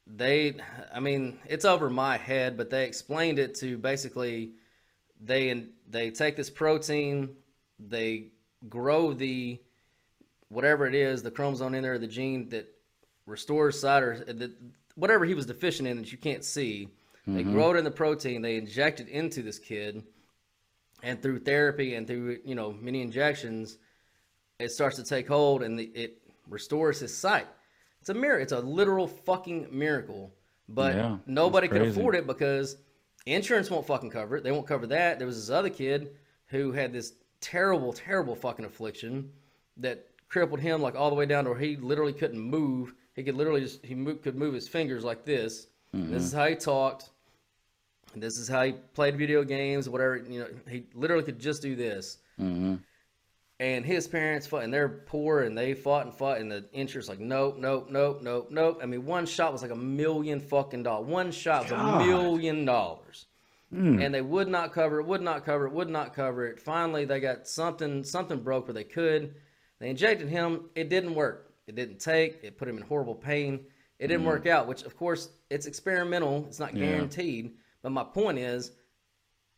[0.07, 0.55] they,
[0.93, 2.57] I mean, it's over my head.
[2.57, 4.53] But they explained it to basically
[5.21, 7.37] they they take this protein,
[7.79, 8.29] they
[8.69, 9.61] grow the
[10.49, 12.66] whatever it is, the chromosome in there, the gene that
[13.29, 14.47] restores sight or uh,
[14.97, 16.89] whatever he was deficient in that you can't see.
[17.26, 17.53] They mm-hmm.
[17.53, 18.41] grow it in the protein.
[18.41, 20.03] They inject it into this kid,
[21.03, 23.76] and through therapy and through you know many injections,
[24.59, 27.47] it starts to take hold and the, it restores his sight.
[28.01, 28.43] It's a miracle.
[28.43, 30.33] It's a literal fucking miracle.
[30.68, 32.76] But Yeah, nobody can afford it because
[33.26, 34.45] insurance won't fucking cover it.
[34.45, 35.18] They won't cover that.
[35.18, 36.11] There was this other kid
[36.47, 39.31] who had this terrible, terrible fucking affliction
[39.79, 42.95] that crippled him like all the way down to where he literally couldn't move.
[43.19, 45.66] He could literally just he mo- could move his fingers like this.
[45.93, 46.12] Mm-hmm.
[46.12, 47.11] This is how he talked.
[48.14, 50.19] This is how he played video games, whatever.
[50.19, 52.19] You know, he literally could just do this.
[52.41, 52.77] Mm-hmm.
[53.59, 57.09] And his parents fought, and they're poor, and they fought and fought, and the insurance
[57.09, 58.79] like, nope, nope, nope, nope, nope.
[58.81, 61.09] I mean, one shot was like a million fucking dollars.
[61.09, 63.27] One shot was a million dollars,
[64.01, 66.61] and they would not cover it, would not cover it, would not cover it.
[66.61, 69.35] Finally, they got something, something broke where they could.
[69.81, 70.71] They injected him.
[70.77, 71.47] It didn't work.
[71.69, 72.41] It didn't take.
[72.43, 73.61] It put him in horrible pain.
[73.99, 74.29] It didn't mm.
[74.29, 74.66] work out.
[74.66, 76.47] Which, of course, it's experimental.
[76.49, 76.87] It's not Yeah.
[76.87, 77.55] guaranteed.
[77.83, 78.73] But my point is,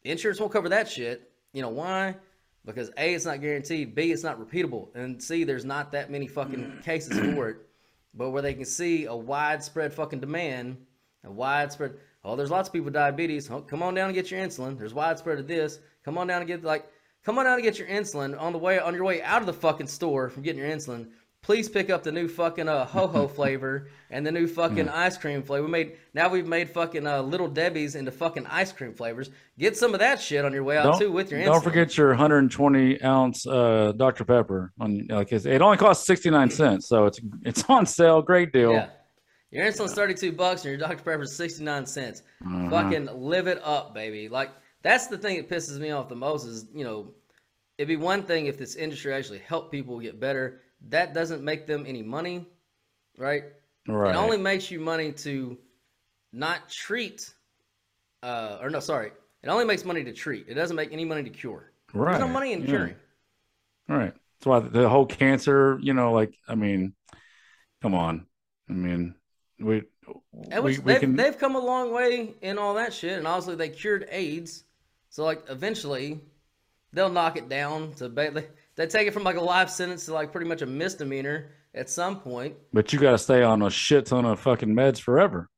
[0.04, 1.30] insurance won't cover that shit.
[1.52, 2.16] You know why?
[2.64, 3.94] Because A, it's not guaranteed.
[3.94, 4.94] B, it's not repeatable.
[4.94, 7.56] And C, there's not that many fucking cases for it.
[8.12, 10.76] But where they can see a widespread fucking demand,
[11.24, 11.94] a widespread.
[12.24, 13.50] Oh, there's lots of people with diabetes.
[13.50, 14.76] Oh, come on down and get your insulin.
[14.76, 15.78] There's widespread of this.
[16.04, 16.86] Come on down and get like,
[17.24, 19.46] come on down and get your insulin on the way on your way out of
[19.46, 21.08] the fucking store from getting your insulin.
[21.42, 25.16] Please pick up the new fucking uh, ho ho flavor and the new fucking ice
[25.16, 25.64] cream flavor.
[25.64, 29.30] We made now we've made fucking uh, little Debbie's into fucking ice cream flavors.
[29.58, 31.46] Get some of that shit on your way out too with your insulin.
[31.46, 34.72] don't forget your 120 ounce uh, Dr Pepper.
[34.80, 38.20] On like it only costs 69 cents, so it's it's on sale.
[38.20, 38.72] Great deal.
[38.72, 38.90] Yeah.
[39.50, 41.02] Your insulin's 32 bucks and your Dr.
[41.02, 42.22] Pepper's 69 cents.
[42.44, 42.70] Uh-huh.
[42.70, 44.28] Fucking live it up, baby.
[44.28, 44.50] Like,
[44.82, 47.12] that's the thing that pisses me off the most is, you know,
[47.76, 50.60] it'd be one thing if this industry actually helped people get better.
[50.88, 52.46] That doesn't make them any money,
[53.18, 53.44] right?
[53.86, 54.14] Right.
[54.14, 55.58] It only makes you money to
[56.32, 57.32] not treat,
[58.22, 59.12] uh, or no, sorry.
[59.42, 60.46] It only makes money to treat.
[60.48, 61.72] It doesn't make any money to cure.
[61.92, 62.12] right.
[62.12, 62.66] There's no money in Yeah.
[62.66, 62.96] curing.
[63.88, 64.12] Right.
[64.38, 66.94] That's why the whole cancer, you know, like I mean,
[67.82, 68.26] come on.
[68.68, 69.14] I mean,
[69.58, 69.82] we
[70.32, 73.68] we they've, can they've come a long way in all that shit, and obviously they
[73.68, 74.64] cured AIDS.
[75.10, 76.20] So like eventually,
[76.92, 78.44] they'll knock it down to ba-
[78.80, 81.88] they, take it from like a life sentence to like pretty much a misdemeanor at
[81.88, 82.56] some point.
[82.72, 85.48] but you got to stay on a shit ton of fucking meds forever.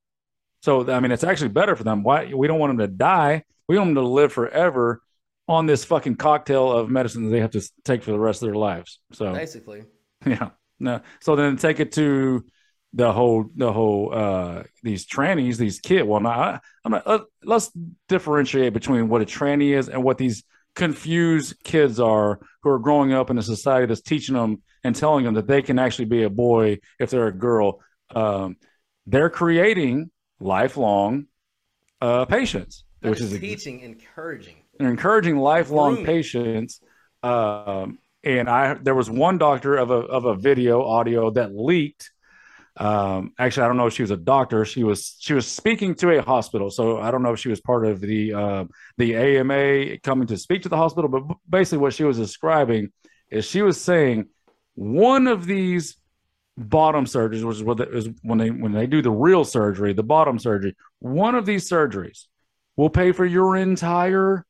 [0.61, 2.03] So I mean, it's actually better for them.
[2.03, 3.43] Why we don't want them to die?
[3.67, 5.01] We want them to live forever
[5.47, 8.47] on this fucking cocktail of medicine that they have to take for the rest of
[8.47, 8.99] their lives.
[9.11, 9.83] So Basically,
[10.25, 11.01] yeah, no.
[11.21, 12.45] So then take it to
[12.93, 16.07] the whole the whole uh these trannies, these kids.
[16.07, 17.07] Well, not I'm not.
[17.07, 17.71] Let, let's
[18.07, 20.43] differentiate between what a tranny is and what these
[20.75, 25.25] confused kids are who are growing up in a society that's teaching them and telling
[25.25, 27.81] them that they can actually be a boy if they're a girl.
[28.13, 28.57] Um,
[29.05, 31.25] they're creating lifelong
[32.01, 34.55] uh, patients, They're which just is teaching, encouraging.
[34.79, 36.05] encouraging lifelong Grooming.
[36.05, 36.81] patients.
[37.21, 42.11] Um, and I there was one doctor of a of a video audio that leaked.
[42.77, 44.65] Um, actually, I don't know if she was a doctor.
[44.65, 47.61] She was she was speaking to a hospital, so I don't know if she was
[47.61, 48.65] part of the uh,
[48.97, 51.09] the AMA coming to speak to the hospital.
[51.09, 52.91] But basically, what she was describing
[53.29, 54.27] is she was saying
[54.75, 55.97] one of these
[56.57, 59.93] bottom surgeries, which is what the, is when they when they do the real surgery,
[59.93, 60.75] the bottom surgery.
[60.99, 62.25] One of these surgeries
[62.75, 64.45] will pay for your entire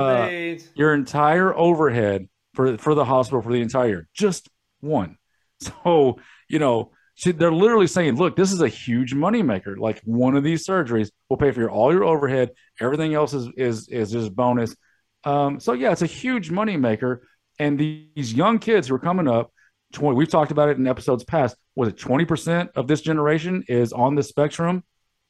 [0.00, 4.08] Uh, your entire overhead for for the hospital for the entire year.
[4.14, 4.48] Just
[4.80, 5.16] one.
[5.84, 6.90] So you know
[7.30, 9.78] they're literally saying, look, this is a huge moneymaker.
[9.78, 12.50] Like one of these surgeries will pay for your all your overhead.
[12.80, 14.74] Everything else is is is just bonus.
[15.24, 17.20] Um, so yeah, it's a huge moneymaker.
[17.58, 19.52] And these young kids who are coming up,
[19.92, 21.56] 20, we've talked about it in episodes past.
[21.76, 24.82] Was it 20% of this generation is on the spectrum?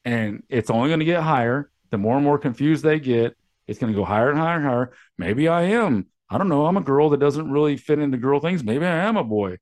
[0.04, 1.70] And it's only going to get higher.
[1.90, 3.36] The more and more confused they get,
[3.66, 4.92] it's going to go higher and higher and higher.
[5.18, 6.06] Maybe I am.
[6.30, 6.64] I don't know.
[6.64, 8.64] I'm a girl that doesn't really fit into girl things.
[8.64, 9.58] Maybe I am a boy.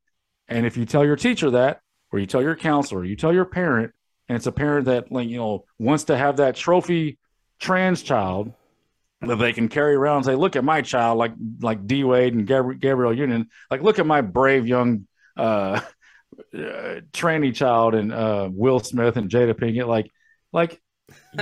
[0.47, 1.81] And if you tell your teacher that,
[2.13, 3.93] or you tell your counselor, you tell your parent,
[4.29, 7.19] and it's a parent that like you know wants to have that trophy
[7.59, 8.53] trans child
[9.23, 12.35] that they can carry around and say, "Look at my child," like like D Wade
[12.35, 15.07] and Gabrielle, Union, like look at my brave young
[15.37, 15.81] uh,
[16.55, 20.11] uh tranny child and uh Will Smith and Jada Pinkett, like
[20.53, 20.81] like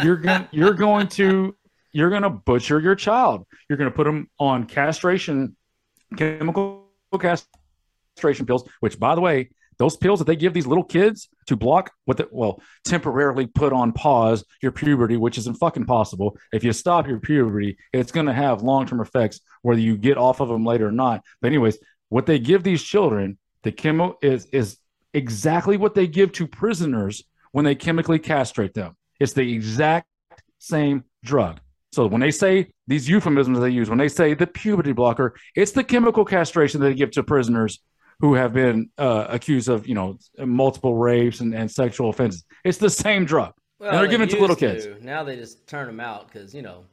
[0.02, 1.54] you're gonna you're going to
[1.92, 3.46] you're going to butcher your child.
[3.68, 5.56] You're going to put them on castration
[6.16, 6.88] chemical
[7.18, 11.56] castration pills, which by the way, those pills that they give these little kids to
[11.56, 16.36] block what the well temporarily put on pause your puberty, which isn't fucking possible.
[16.52, 20.18] If you stop your puberty, it's going to have long term effects, whether you get
[20.18, 21.22] off of them later or not.
[21.40, 24.78] But anyways, what they give these children, the chemo is is
[25.14, 28.96] exactly what they give to prisoners when they chemically castrate them.
[29.20, 30.06] It's the exact
[30.58, 31.60] same drug.
[31.92, 35.72] So when they say these euphemisms they use, when they say the puberty blocker, it's
[35.72, 37.80] the chemical castration they give to prisoners
[38.20, 42.44] who have been uh, accused of, you know, multiple rapes and, and sexual offenses.
[42.64, 43.52] It's the same drug.
[43.78, 44.86] Well, and they're they giving it to little kids.
[44.86, 45.04] to.
[45.04, 46.84] Now they just turn them out because you know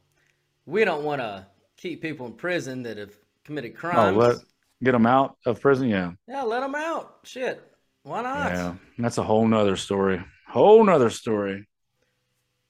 [0.66, 1.46] we don't want to
[1.76, 3.12] keep people in prison that have
[3.44, 4.16] committed crimes.
[4.16, 4.38] Oh, crimes.
[4.38, 4.44] let
[4.84, 5.88] get them out of prison.
[5.88, 7.18] Yeah, Yeah, let them out.
[7.24, 7.62] Shit,
[8.04, 8.52] why not?
[8.52, 10.22] yeah, that's a whole nother story.
[10.48, 11.66] Whole nother story.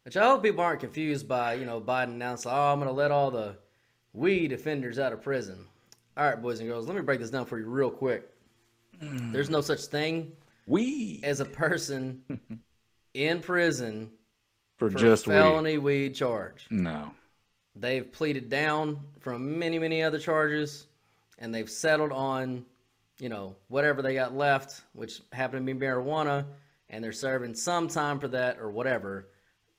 [0.04, 2.94] Which I hope people aren't confused by, you know, Biden announced, oh, I'm going to
[2.94, 3.56] let all the
[4.12, 5.66] weed offenders out of prison.
[6.16, 8.30] All right, boys and girls, let me break this down for you real quick.
[9.00, 10.32] There's no such thing
[10.66, 12.22] We as a person
[13.14, 14.10] in prison
[14.76, 15.36] for, for just a weed.
[15.36, 16.66] felony weed charge.
[16.70, 17.10] No.
[17.74, 20.86] They've pleaded down from many, many other charges,
[21.38, 22.64] and they've settled on,
[23.18, 26.46] you know, whatever they got left, which happened to be marijuana,
[26.88, 29.28] and they're serving some time for that or whatever,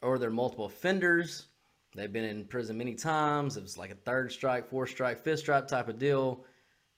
[0.01, 1.47] or they're multiple offenders.
[1.95, 3.57] They've been in prison many times.
[3.57, 6.43] It was like a third strike, fourth strike, fifth strike type of deal.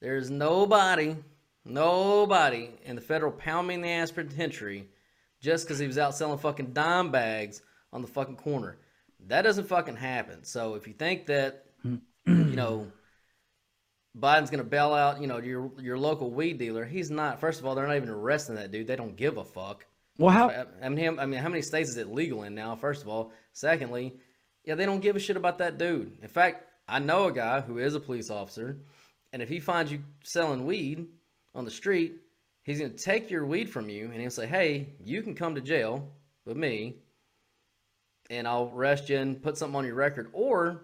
[0.01, 1.15] There's nobody,
[1.69, 4.87] nobody in the federal pound me in the ass penitentiary
[5.41, 7.61] just because he was out selling fucking dime bags
[7.91, 8.77] on the fucking corner.
[9.27, 10.43] That doesn't fucking happen.
[10.43, 12.91] So if you think that, you know,
[14.17, 17.39] Biden's gonna bail out, you know, your your local weed dealer, he's not.
[17.39, 18.87] First of all, they're not even arresting that dude.
[18.87, 19.85] They don't give a fuck.
[20.17, 20.49] Well, how?
[20.49, 22.75] I I mean, him, I mean, how many states is it legal in now?
[22.75, 24.15] First of all, secondly,
[24.65, 26.17] yeah, they don't give a shit about that dude.
[26.21, 28.79] In fact, I know a guy who is a police officer,
[29.31, 31.07] and if he finds you selling weed
[31.55, 32.21] on the street,
[32.63, 35.61] he's gonna take your weed from you, and he'll say, "Hey, you can come to
[35.61, 36.11] jail
[36.45, 36.97] with me,
[38.29, 40.83] and I'll arrest you and put something on your record, or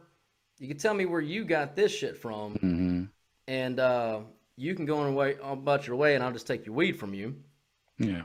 [0.60, 3.04] you can tell me where you got this shit from, hmm
[3.48, 4.22] and uh,
[4.56, 7.14] you can go on way about your way, and I'll just take your weed from
[7.14, 7.36] you."
[8.00, 8.24] Yeah.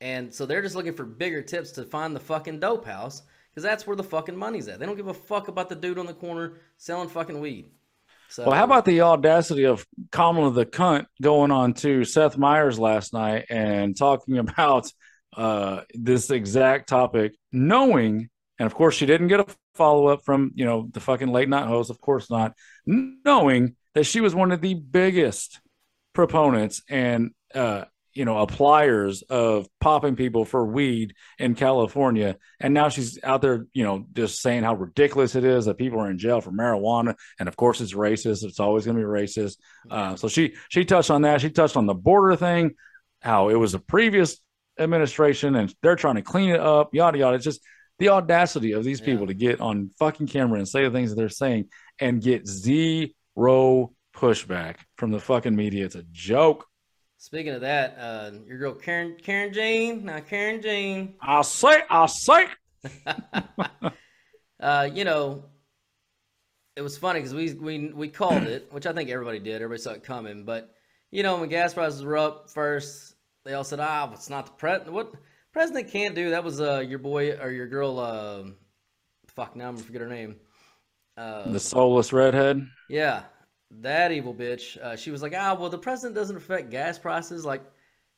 [0.00, 3.62] And so they're just looking for bigger tips to find the fucking dope house because
[3.62, 4.78] that's where the fucking money's at.
[4.78, 7.70] They don't give a fuck about the dude on the corner selling fucking weed.
[8.30, 12.78] So Well, how about the audacity of Kamala the cunt going on to Seth Meyers
[12.78, 14.90] last night and talking about
[15.36, 18.28] uh, this exact topic, knowing,
[18.58, 21.48] and of course she didn't get a follow up from you know the fucking late
[21.48, 22.54] night host, of course not,
[22.86, 25.60] knowing that she was one of the biggest
[26.12, 27.84] proponents and uh,
[28.14, 33.66] you know appliers of popping people for weed in California, and now she's out there,
[33.72, 37.14] you know, just saying how ridiculous it is that people are in jail for marijuana,
[37.38, 38.44] and of course it's racist.
[38.44, 39.56] It's always going to be racist.
[39.90, 41.40] Uh, so she she touched on that.
[41.40, 42.72] She touched on the border thing,
[43.20, 44.38] how it was a previous
[44.78, 46.94] administration, and they're trying to clean it up.
[46.94, 47.36] Yada yada.
[47.36, 47.60] It's just
[47.98, 51.16] the audacity of these people to get on fucking camera and say the things that
[51.16, 51.68] they're saying
[52.00, 55.84] and get zero pushback from the fucking media.
[55.84, 56.66] It's a joke.
[57.20, 62.08] Speaking of that, uh, your girl Karen Karen Jean, now Karen Jean, I'll say, I'll
[62.08, 62.46] say.
[64.60, 65.44] uh, you know,
[66.74, 69.56] it was funny because we we we called it, which I think everybody did.
[69.56, 70.74] Everybody saw it coming, but
[71.10, 73.14] you know when gas prices were up first,
[73.44, 74.92] they all said, "Ah, it's not the president.
[74.92, 75.12] What
[75.52, 77.98] president can't do?" That was uh your boy or your girl.
[77.98, 78.44] Uh,
[79.28, 80.36] fuck, now I'm gonna forget her name.
[81.16, 82.66] Uh, The soulless redhead.
[82.88, 83.24] Yeah,
[83.70, 84.76] that evil bitch.
[84.78, 87.44] Uh, she was like, ah, well, the president doesn't affect gas prices.
[87.44, 87.62] Like,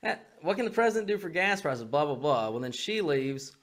[0.03, 1.85] "Eh, what can the president do for gas prices?
[1.85, 2.51] Blah blah blah.
[2.51, 3.57] Well, then she leaves.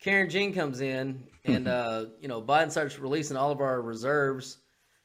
[0.00, 4.58] Karen Jean comes in, and uh, you know Biden starts releasing all of our reserves,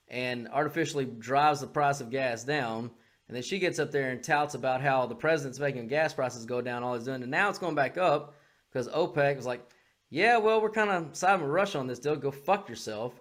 [0.09, 2.91] and artificially drives the price of gas down.
[3.27, 6.47] And then she gets up there and touts about how the president's making gas prices
[6.47, 8.35] go down, all he's doing, and now it's going back up
[8.71, 9.65] because OPEC was like,
[10.09, 12.17] "Yeah, well, we're kind of siding with Russia on this deal.
[12.17, 13.13] Go fuck yourself."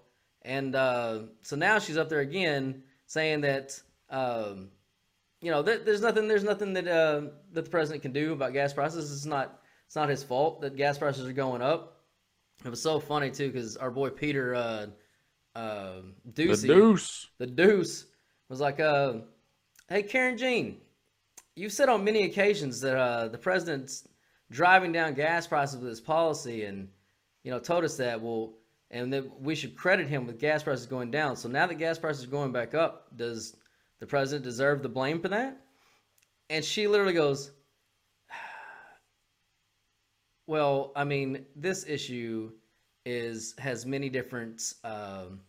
[0.43, 3.83] And uh, so now she's up there again saying that.
[4.09, 4.71] Um,
[5.41, 6.27] you know, there, there's nothing.
[6.27, 9.13] There's nothing that uh, that the president can do about gas prices.
[9.13, 9.61] It's not.
[9.87, 12.03] It's not his fault that gas prices are going up.
[12.65, 14.87] It was so funny too because our boy Peter uh,
[15.55, 16.03] uh,
[16.35, 17.27] The deuce.
[17.39, 18.07] the Deuce,
[18.49, 19.15] was like, uh,
[19.89, 20.79] "Hey, Karen Jean,
[21.55, 24.07] you've said on many occasions that uh, the president's
[24.51, 26.89] driving down gas prices with his policy, and
[27.45, 28.21] you know, told us that.
[28.21, 28.55] Well,
[28.91, 31.37] and that we should credit him with gas prices going down.
[31.37, 33.57] So now that gas prices are going back up, does
[34.01, 35.61] the president deserve the blame for that?
[36.51, 37.51] And she literally goes,
[40.47, 42.53] Well, I mean, this issue
[43.05, 45.41] is has many different um,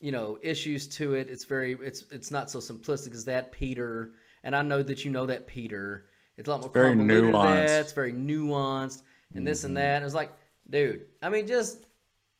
[0.00, 1.28] you know issues to it.
[1.30, 4.12] It's very it's it's not so simplistic as that, Peter.
[4.44, 6.06] And I know that you know that, Peter.
[6.36, 7.44] It's a lot more Very nuanced.
[7.44, 7.80] that.
[7.80, 9.02] It's very nuanced
[9.34, 9.96] and this and that.
[9.96, 10.32] And it's like,
[10.68, 11.86] dude, I mean, just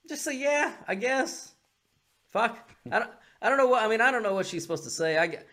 [0.09, 1.55] just say yeah, I guess.
[2.33, 2.71] Fuck.
[2.91, 3.11] I don't.
[3.41, 3.83] I don't know what.
[3.83, 5.19] I mean, I don't know what she's supposed to say.
[5.19, 5.47] I, get-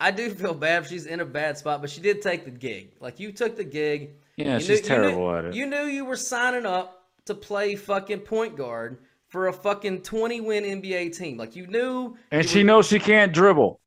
[0.00, 0.82] I do feel bad.
[0.84, 2.92] if She's in a bad spot, but she did take the gig.
[3.00, 4.16] Like you took the gig.
[4.36, 5.54] Yeah, You she's knew- you knew- terrible at it.
[5.54, 10.40] You knew you were signing up to play fucking point guard for a fucking 20
[10.42, 11.36] win NBA team.
[11.36, 12.16] Like you knew.
[12.30, 13.80] and you she were- knows she can't dribble.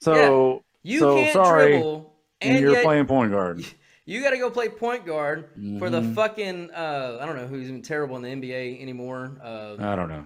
[0.00, 3.64] So, You so can't sorry, dribble, and and you're yet playing point guard.
[4.10, 6.14] You got to go play point guard for the Mhm.
[6.14, 6.70] fucking.
[6.70, 9.38] Uh, I don't know who's even terrible in the NBA anymore.
[9.42, 10.24] Uh, I don't know.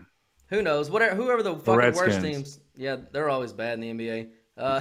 [0.48, 0.90] who knows?
[0.90, 2.60] Whatever, whoever the fucking worst teams.
[2.76, 4.30] Yeah, they're always bad in the NBA.
[4.56, 4.80] Uh,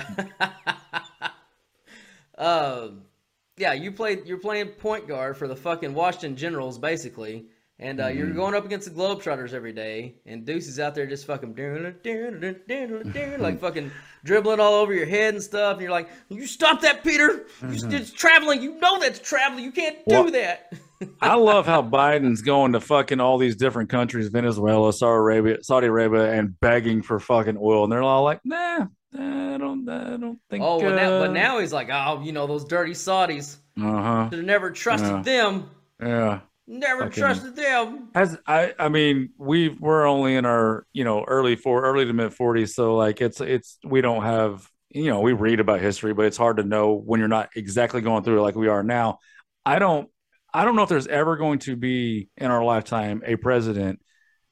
[2.38, 2.88] uh,
[3.58, 4.26] yeah, you played.
[4.26, 7.48] You're playing point guard for the fucking Washington Generals, basically,
[7.80, 8.18] and uh, Mm-hmm.
[8.18, 10.16] you're going up against the Globetrotters every day.
[10.26, 11.54] And Deuce is out there just fucking
[13.40, 13.92] like fucking
[14.24, 15.74] dribbling all over your head and stuff.
[15.74, 17.46] And you're like, "You stop that, Peter!
[17.62, 18.62] You, it's traveling.
[18.62, 19.64] You know that's traveling.
[19.64, 20.24] You can't do Mm-hmm.
[20.24, 20.74] Well- that."
[21.22, 25.88] I love how Biden's going to fucking all these different countries, Venezuela, Saudi Arabia, Saudi
[25.88, 30.40] Arabia, and begging for fucking oil, and they're all like, "Nah, I don't, I don't
[30.50, 33.58] think." oh, but now, uh, but now he's like, "Oh, you know those dirty Saudis.
[33.78, 35.22] uh huh, Should have never trusted Yeah.
[35.24, 35.70] them."
[36.02, 36.40] yeah.
[36.66, 38.10] Never Fucking- trusted them.
[38.16, 38.74] As I?
[38.80, 42.74] I mean, we we're only in our you know early four, early to mid forties,
[42.76, 46.38] so like it's it's we don't have you know we read about history, but it's
[46.38, 49.20] hard to know when you're not exactly going through it like we are now.
[49.66, 50.10] I don't
[50.54, 54.00] I don't know if there's ever going to be in our lifetime a president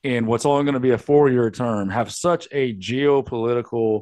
[0.03, 4.01] in what's only going to be a four year term have such a geopolitical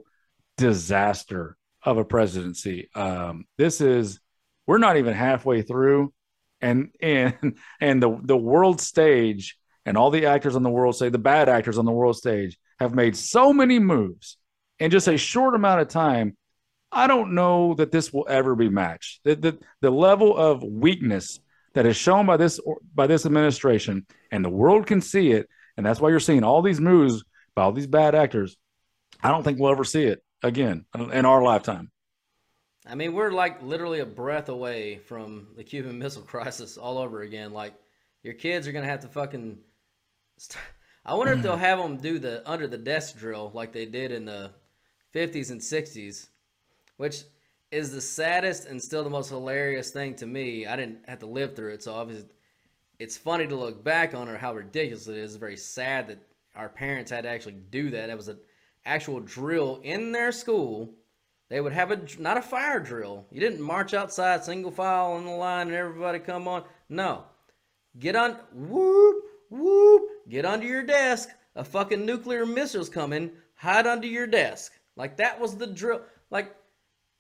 [0.58, 2.90] disaster of a presidency.
[2.96, 4.20] Um, this is
[4.66, 6.14] we're not even halfway through,
[6.62, 11.12] and and and the the world stage and all the actors on the world stage,
[11.12, 14.38] the bad actors on the world stage, have made so many moves
[14.80, 16.38] in just a short amount of time.
[16.92, 19.22] I don't know that this will ever be matched.
[19.24, 21.40] The, the, the level of weakness
[21.76, 22.60] that is shown by this
[22.94, 25.48] by this administration, and the world can see it,
[25.78, 27.24] and that's why you're seeing all these moves
[27.56, 28.58] by all these bad actors.
[29.22, 31.92] I don't think we'll ever see it again in our lifetime.
[32.90, 37.22] I mean, we're like literally a breath away from the Cuban Missile Crisis all over
[37.22, 37.54] again.
[37.54, 37.74] Like,
[38.24, 39.60] your kids are gonna have to fucking.
[41.06, 44.12] I wonder if they'll have them do the under the desk drill like they did
[44.12, 44.52] in the
[45.14, 46.28] 50s and 60s,
[46.98, 47.24] which
[47.72, 50.66] is the saddest and still the most hilarious thing to me.
[50.66, 52.30] I didn't have to live through it, so obviously
[53.00, 55.32] it's funny to look back on or how ridiculous it is.
[55.32, 56.20] It's very sad that
[56.56, 58.08] our parents had to actually do that.
[58.08, 58.40] That was an
[58.86, 60.94] actual drill in their school.
[61.50, 63.26] They would have a not a fire drill.
[63.32, 66.64] You didn't march outside single file on the line and everybody come on.
[66.90, 67.24] No,
[67.98, 70.04] get on whoop whoop.
[70.30, 71.30] Get under your desk.
[71.56, 73.32] A fucking nuclear missile's coming.
[73.56, 74.74] Hide under your desk.
[74.96, 76.02] Like that was the drill.
[76.30, 76.56] Like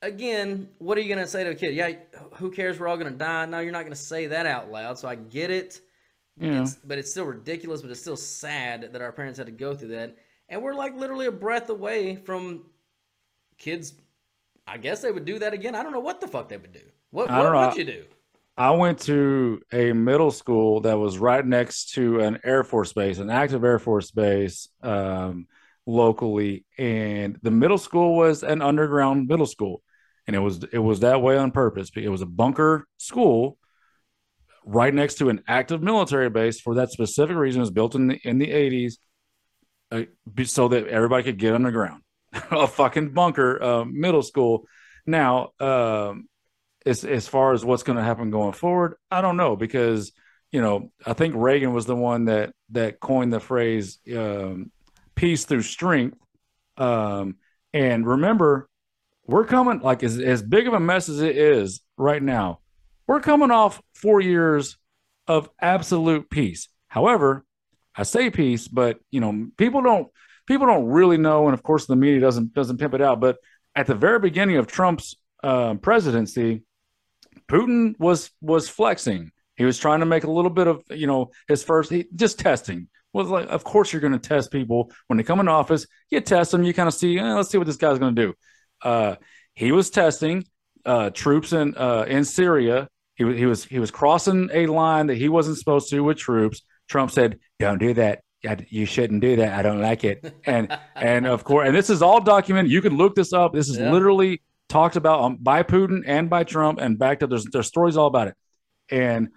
[0.02, 1.74] again, what are you gonna say to a kid?
[1.74, 1.94] Yeah,
[2.36, 2.80] who cares?
[2.80, 3.46] We're all gonna die.
[3.46, 5.00] No, you're not gonna say that out loud.
[5.00, 5.82] So I get it.
[6.40, 6.62] Yeah.
[6.62, 7.82] It's, but it's still ridiculous.
[7.82, 10.16] But it's still sad that our parents had to go through that.
[10.50, 12.64] And we're like literally a breath away from
[13.58, 13.94] kids.
[14.70, 15.74] I guess they would do that again.
[15.74, 16.82] I don't know what the fuck they would do.
[17.10, 18.06] What, what would you do?
[18.56, 23.18] I went to a middle school that was right next to an Air Force base,
[23.18, 25.48] an active Air Force base um,
[25.88, 29.82] locally, and the middle school was an underground middle school,
[30.28, 31.90] and it was it was that way on purpose.
[31.96, 33.58] It was a bunker school
[34.66, 37.62] right next to an active military base for that specific reason.
[37.62, 39.00] It was built in the in the eighties,
[39.92, 40.04] uh,
[40.44, 42.04] so that everybody could get underground.
[42.52, 44.66] a fucking bunker uh, middle school.
[45.06, 46.28] Now, um,
[46.86, 50.12] as as far as what's going to happen going forward, I don't know because
[50.52, 54.72] you know I think Reagan was the one that that coined the phrase um,
[55.16, 56.18] "peace through strength."
[56.78, 57.36] Um,
[57.74, 58.70] and remember,
[59.26, 62.60] we're coming like as as big of a mess as it is right now.
[63.08, 64.78] We're coming off four years
[65.28, 66.70] of absolute peace.
[66.88, 67.46] However,
[67.96, 70.10] I say peace, but you know people don't
[70.50, 73.22] people don't really know, and of course the media doesn't doesn't pimp it out.
[73.22, 73.38] But
[73.76, 76.64] at the very beginning of Trump's uh, presidency,
[77.47, 79.32] Putin was was flexing.
[79.56, 82.39] He was trying to make a little bit of you know his first he, just
[82.39, 82.89] testing.
[83.14, 85.88] Was like, of course you're going to test people when they come in office.
[86.10, 86.64] You test them.
[86.64, 88.34] You kind of see, eh, let's see what this guy's going to do.
[88.84, 89.16] Uh,
[89.56, 90.45] he was testing
[90.86, 92.88] uh, troops in uh, in Syria.
[93.16, 96.62] He he was he was crossing a line that he wasn't supposed to with troops.
[96.88, 98.22] Trump said, "Don't do that.
[98.70, 99.58] You shouldn't do that.
[99.58, 102.72] I don't like it." And and of course, and this is all documented.
[102.72, 103.54] You can look this up.
[103.54, 103.92] This is Yeah.
[103.92, 107.30] literally talked about um, by Putin and by Trump, and backed up.
[107.30, 108.36] There's there's stories all about it.
[108.92, 109.30] And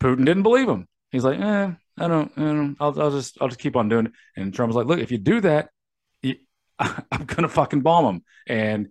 [0.00, 0.86] Putin didn't believe him.
[1.10, 4.06] He's like, eh, I don't, I don't I'll, I'll just, I'll just keep on doing
[4.06, 4.12] it.
[4.36, 5.70] And Trump was like, look, if you do that,
[6.22, 6.36] you,
[6.78, 8.24] I'm gonna fucking bomb him.
[8.46, 8.88] And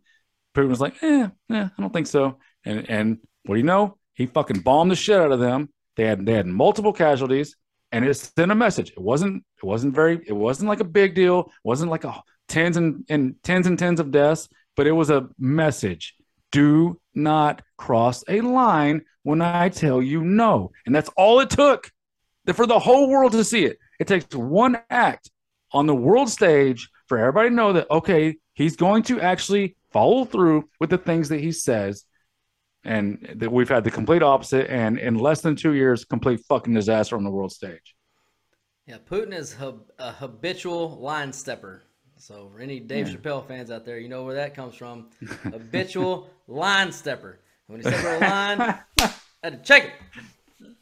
[0.56, 2.40] Putin was like, eh, eh, I don't think so.
[2.66, 3.98] And and what do you know?
[4.14, 5.70] He fucking bombed the shit out of them.
[5.98, 7.56] They had they had multiple casualties,
[7.96, 8.92] and it sent a message.
[8.92, 11.40] It wasn't it wasn't very it wasn't like a big deal.
[11.40, 15.10] It wasn't like a tens and, and tens and tens of deaths, but it was
[15.10, 16.14] a message.
[16.52, 20.72] Do not cross a line when I tell you no.
[20.86, 21.90] And that's all it took
[22.54, 23.80] for the whole world to see it.
[23.98, 25.32] It takes one act
[25.72, 30.26] on the world stage for everybody to know that, okay, he's going to actually follow
[30.26, 32.04] through with the things that he says.
[32.86, 34.70] And that we've had the complete opposite.
[34.70, 37.96] And in less than two years, complete fucking disaster on the world stage.
[38.88, 41.84] Yeah, Putin is hab- a habitual line stepper.
[42.18, 45.10] So for any Dave Chappelle fans out there, you know where that comes from.
[45.44, 47.40] habitual line stepper.
[47.68, 48.62] When he stepped over the line,
[49.02, 49.14] I
[49.44, 49.92] had to check it.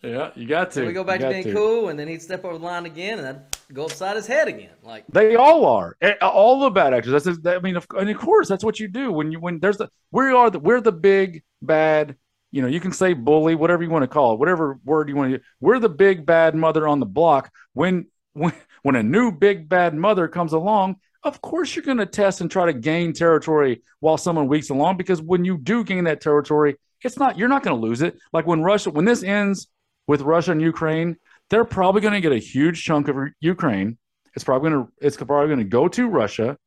[0.02, 0.82] Yeah, you got to.
[0.82, 3.20] So we go back to being cool, and then he'd step over the line again,
[3.20, 3.42] and I'd
[3.74, 4.72] go upside his head again.
[4.84, 5.96] Like, They all are.
[6.02, 7.24] Eh, All the bad actors.
[7.24, 9.60] That's that, I mean, of, and of course, that's what you do when you when
[9.60, 12.16] there's the we are the we're the big bad.
[12.52, 15.16] You know, you can say bully, whatever you want to call it, whatever word you
[15.16, 15.38] want to.
[15.38, 15.46] use.
[15.60, 17.52] We're the big bad mother on the block.
[17.74, 18.54] When when
[18.84, 22.52] when a new big bad mother comes along, of course you're going to test and
[22.52, 24.98] try to gain territory while someone weeks along.
[24.98, 28.18] Because when you do gain that territory, it's not you're not going to lose it.
[28.32, 29.68] Like when Russia, when this ends
[30.08, 31.18] with Russia and Ukraine,
[31.50, 33.98] they're probably going to get a huge chunk of Ukraine.
[34.36, 36.58] It's probably going to it's probably going to go to Russia,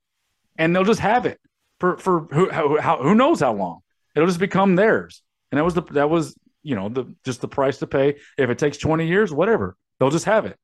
[0.57, 1.41] and they'll just have it
[1.81, 3.81] for for who how, who knows how long.
[4.15, 7.49] It'll just become theirs, and that was the that was you know the just the
[7.49, 8.17] price to pay.
[8.39, 10.59] If it takes twenty years, whatever, they'll just have it.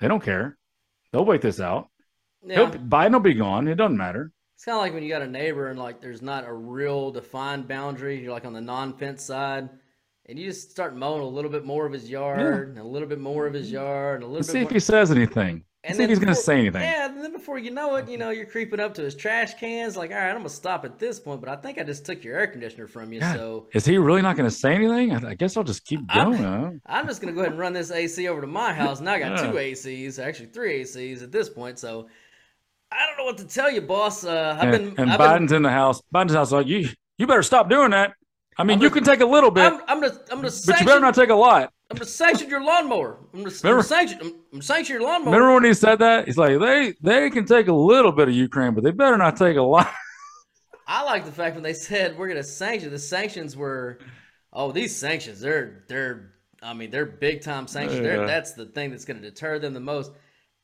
[0.00, 0.56] They don't care.
[1.12, 1.88] They'll wait this out.
[2.44, 2.70] yeah.
[2.70, 3.68] Biden will be gone.
[3.68, 4.32] It doesn't matter.
[4.64, 7.10] It's kind of like when you got a neighbor and like there's not a real
[7.10, 8.18] defined boundary.
[8.22, 9.68] You're like on the non-fence side,
[10.24, 13.06] and you just start mowing a little bit more of his yard, and a little
[13.06, 13.74] bit more of his mm-hmm.
[13.74, 14.68] yard, and a little Let's bit see more.
[14.68, 15.64] if he says anything.
[15.84, 16.80] and see if he's going to say anything.
[16.80, 19.52] Yeah, and then before you know it, you know you're creeping up to his trash
[19.52, 19.98] cans.
[19.98, 22.24] Like, all right, I'm gonna stop at this point, but I think I just took
[22.24, 25.12] your air conditioner from you, God, so Is he really not going to say anything?
[25.12, 26.80] I, I guess I'll just keep I'm- going.
[26.86, 29.02] I'm just gonna go ahead and run this AC over to my house.
[29.02, 31.78] Now I got two ACs, actually three ACs at this point.
[31.78, 32.08] So
[32.94, 34.24] I don't know what to tell you, boss.
[34.24, 36.00] Uh, I've and, been, and I've Biden's in the house.
[36.14, 36.88] Biden's house like you.
[37.18, 38.12] You better stop doing that.
[38.56, 40.50] I mean, I'm you gonna- can take a little bit, I'm, I'm gonna, I'm gonna
[40.66, 41.72] but you better not take a lot.
[41.90, 43.18] I'm gonna sanction your lawnmower.
[43.34, 45.32] I'm gonna, I'm gonna Remember- sanction, I'm, I'm sanction your lawnmower.
[45.34, 46.26] Remember when he said that?
[46.26, 49.36] He's like, they they can take a little bit of Ukraine, but they better not
[49.36, 49.92] take a lot.
[50.86, 52.90] I like the fact when they said we're gonna sanction.
[52.90, 53.98] The sanctions were,
[54.52, 56.32] oh, these sanctions, they're they're,
[56.62, 58.00] I mean, they're big time sanctions.
[58.02, 58.26] They're, Yeah.
[58.26, 60.12] that's the thing that's gonna deter them the most.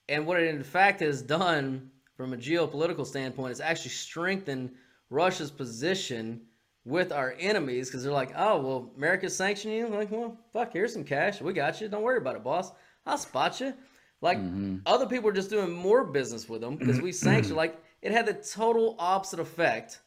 [0.08, 1.90] And what it in fact has done
[2.20, 4.70] from a geopolitical standpoint it's actually strengthened
[5.08, 6.42] Russia's position
[6.84, 9.88] with our enemies because they're like, oh, well, America's sanctioning you.
[9.88, 11.40] Like, well, fuck, here's some cash.
[11.40, 11.88] We got you.
[11.88, 12.72] Don't worry about it, boss.
[13.06, 13.72] I'll spot you.
[14.20, 14.38] Like
[14.84, 17.56] other people are just doing more business with them because we sanctioned.
[17.62, 20.00] Like it had the total opposite effect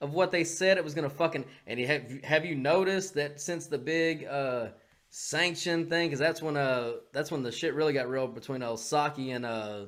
[0.00, 1.44] of what they said it was gonna fucking.
[1.66, 4.68] And you have have you noticed that since the big uh
[5.10, 8.70] sanction thing, because that's when uh that's when the shit really got real between uh,
[8.74, 9.86] Psaki and uh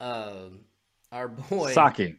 [0.00, 0.48] uh
[1.12, 2.18] our boy Psaki.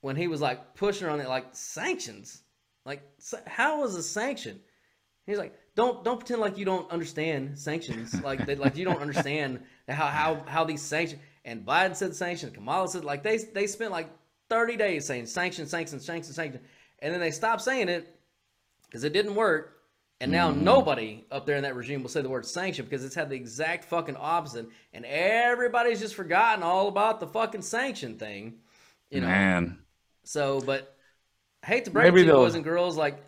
[0.00, 2.42] when he was like pushing on it like sanctions.
[2.84, 3.02] Like
[3.46, 4.60] how was a sanction?
[5.26, 8.14] He's like don't don't pretend like you don't understand sanctions.
[8.22, 12.52] Like they, like you don't understand how how how these sanctions and Biden said sanctions
[12.54, 14.08] Kamala said like they they spent like
[14.48, 16.64] 30 days saying sanctions sanctions sanctions sanctions.
[17.00, 18.14] And then they stopped saying it
[18.86, 19.79] because it didn't work
[20.20, 20.60] and now mm.
[20.60, 23.36] nobody up there in that regime will say the word sanction because it's had the
[23.36, 28.54] exact fucking opposite and everybody's just forgotten all about the fucking sanction thing
[29.10, 29.78] you know Man,
[30.24, 30.96] so, but
[31.62, 33.18] I hate to break Maybe it to you, boys and girls, like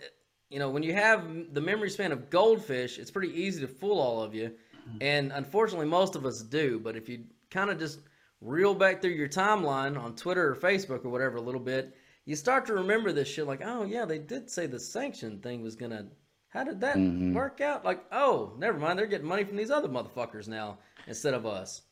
[0.50, 3.98] you know, when you have the memory span of goldfish, it's pretty easy to fool
[3.98, 4.52] all of you.
[5.00, 6.78] And unfortunately, most of us do.
[6.78, 8.00] But if you kind of just
[8.42, 12.36] reel back through your timeline on Twitter or Facebook or whatever a little bit, you
[12.36, 15.74] start to remember this shit like, oh, yeah, they did say the sanction thing was
[15.74, 16.06] going to.
[16.52, 16.98] How did that
[17.34, 17.84] work out?
[17.84, 18.98] Like, oh, never mind.
[18.98, 21.82] They're getting money from these other motherfuckers now instead of us.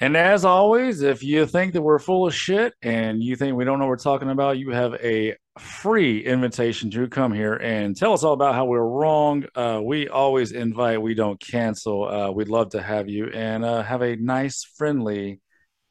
[0.00, 3.64] And as always, if you think that we're full of shit and you think we
[3.64, 7.94] don't know what we're talking about, you have a free invitation to come here and
[7.94, 9.44] tell us all about how we're wrong.
[9.54, 12.08] Uh, we always invite, we don't cancel.
[12.08, 15.40] Uh, we'd love to have you and uh, have a nice, friendly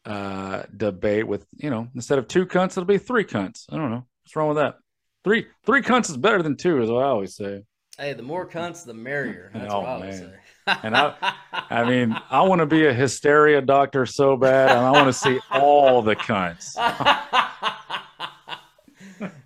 [0.06, 3.66] uh, debate with, you know, instead of two cunts, it'll be three cunts.
[3.70, 4.08] I don't know.
[4.24, 4.76] What's wrong with that?
[5.24, 7.62] Three three cunts is better than two, is what I always say.
[7.98, 9.52] Hey, the more cunts, the merrier.
[9.56, 10.18] That's Oh, what I would man.
[10.20, 10.74] say.
[10.84, 11.34] And I,
[11.70, 15.14] I mean, I want to be a hysteria doctor so bad, and I want to
[15.14, 16.76] see all the cunts.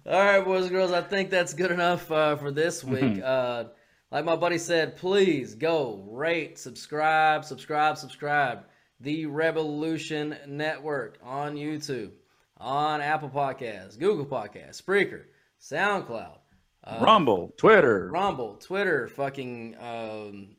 [0.07, 3.21] All right, boys and girls, I think that's good enough uh, for this week.
[3.23, 3.65] Uh,
[4.11, 8.65] like my buddy said, please go rate, subscribe, subscribe, subscribe.
[9.01, 12.11] The Revolution Network on YouTube,
[12.57, 15.23] on Apple Podcasts, Google Podcasts, Spreaker,
[15.59, 16.37] SoundCloud,
[16.85, 20.55] uh, Rumble, Twitter, Rumble, Twitter, fucking, um,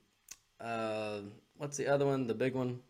[0.61, 1.18] uh,
[1.57, 2.27] what's the other one?
[2.27, 2.81] The big one?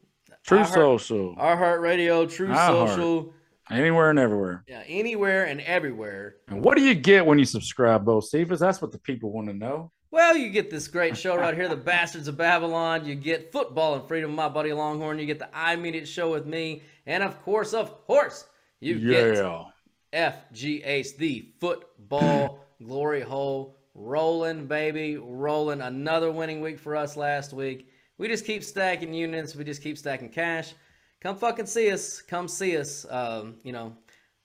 [0.44, 2.88] True Social, iHeartRadio, True iHeart.
[2.88, 3.34] Social,
[3.70, 4.64] anywhere and everywhere.
[4.68, 6.36] yeah, anywhere and everywhere.
[6.48, 8.60] And what do you get when you subscribe, Bo Cephas?
[8.60, 9.90] That's what the people want to know.
[10.12, 13.04] Well, you get this great show right here, The Bastards of Babylon.
[13.04, 15.18] You get Football and Freedom, with my buddy Longhorn.
[15.18, 16.82] You get the I Mean It show with me.
[17.06, 18.46] And of course, of course,
[18.80, 19.64] you get Yeah.
[20.12, 23.76] FGH, the football glory hole.
[23.94, 25.80] Rolling, baby, rolling.
[25.80, 27.88] Another winning week for us last week.
[28.18, 29.56] We just keep stacking units.
[29.56, 30.74] We just keep stacking cash.
[31.20, 32.20] Come fucking see us.
[32.20, 33.06] Come see us.
[33.08, 33.96] Um, you know,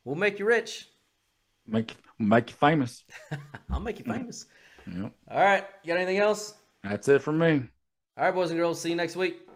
[0.05, 0.87] we'll make you rich.
[1.67, 3.03] Make make you famous.
[3.69, 4.45] I'll make you famous.
[4.87, 5.13] Yep.
[5.29, 5.65] All right.
[5.83, 6.55] You got anything else?
[6.83, 7.63] That's it for me.
[8.17, 8.81] All right, boys and girls.
[8.81, 9.47] See you next week.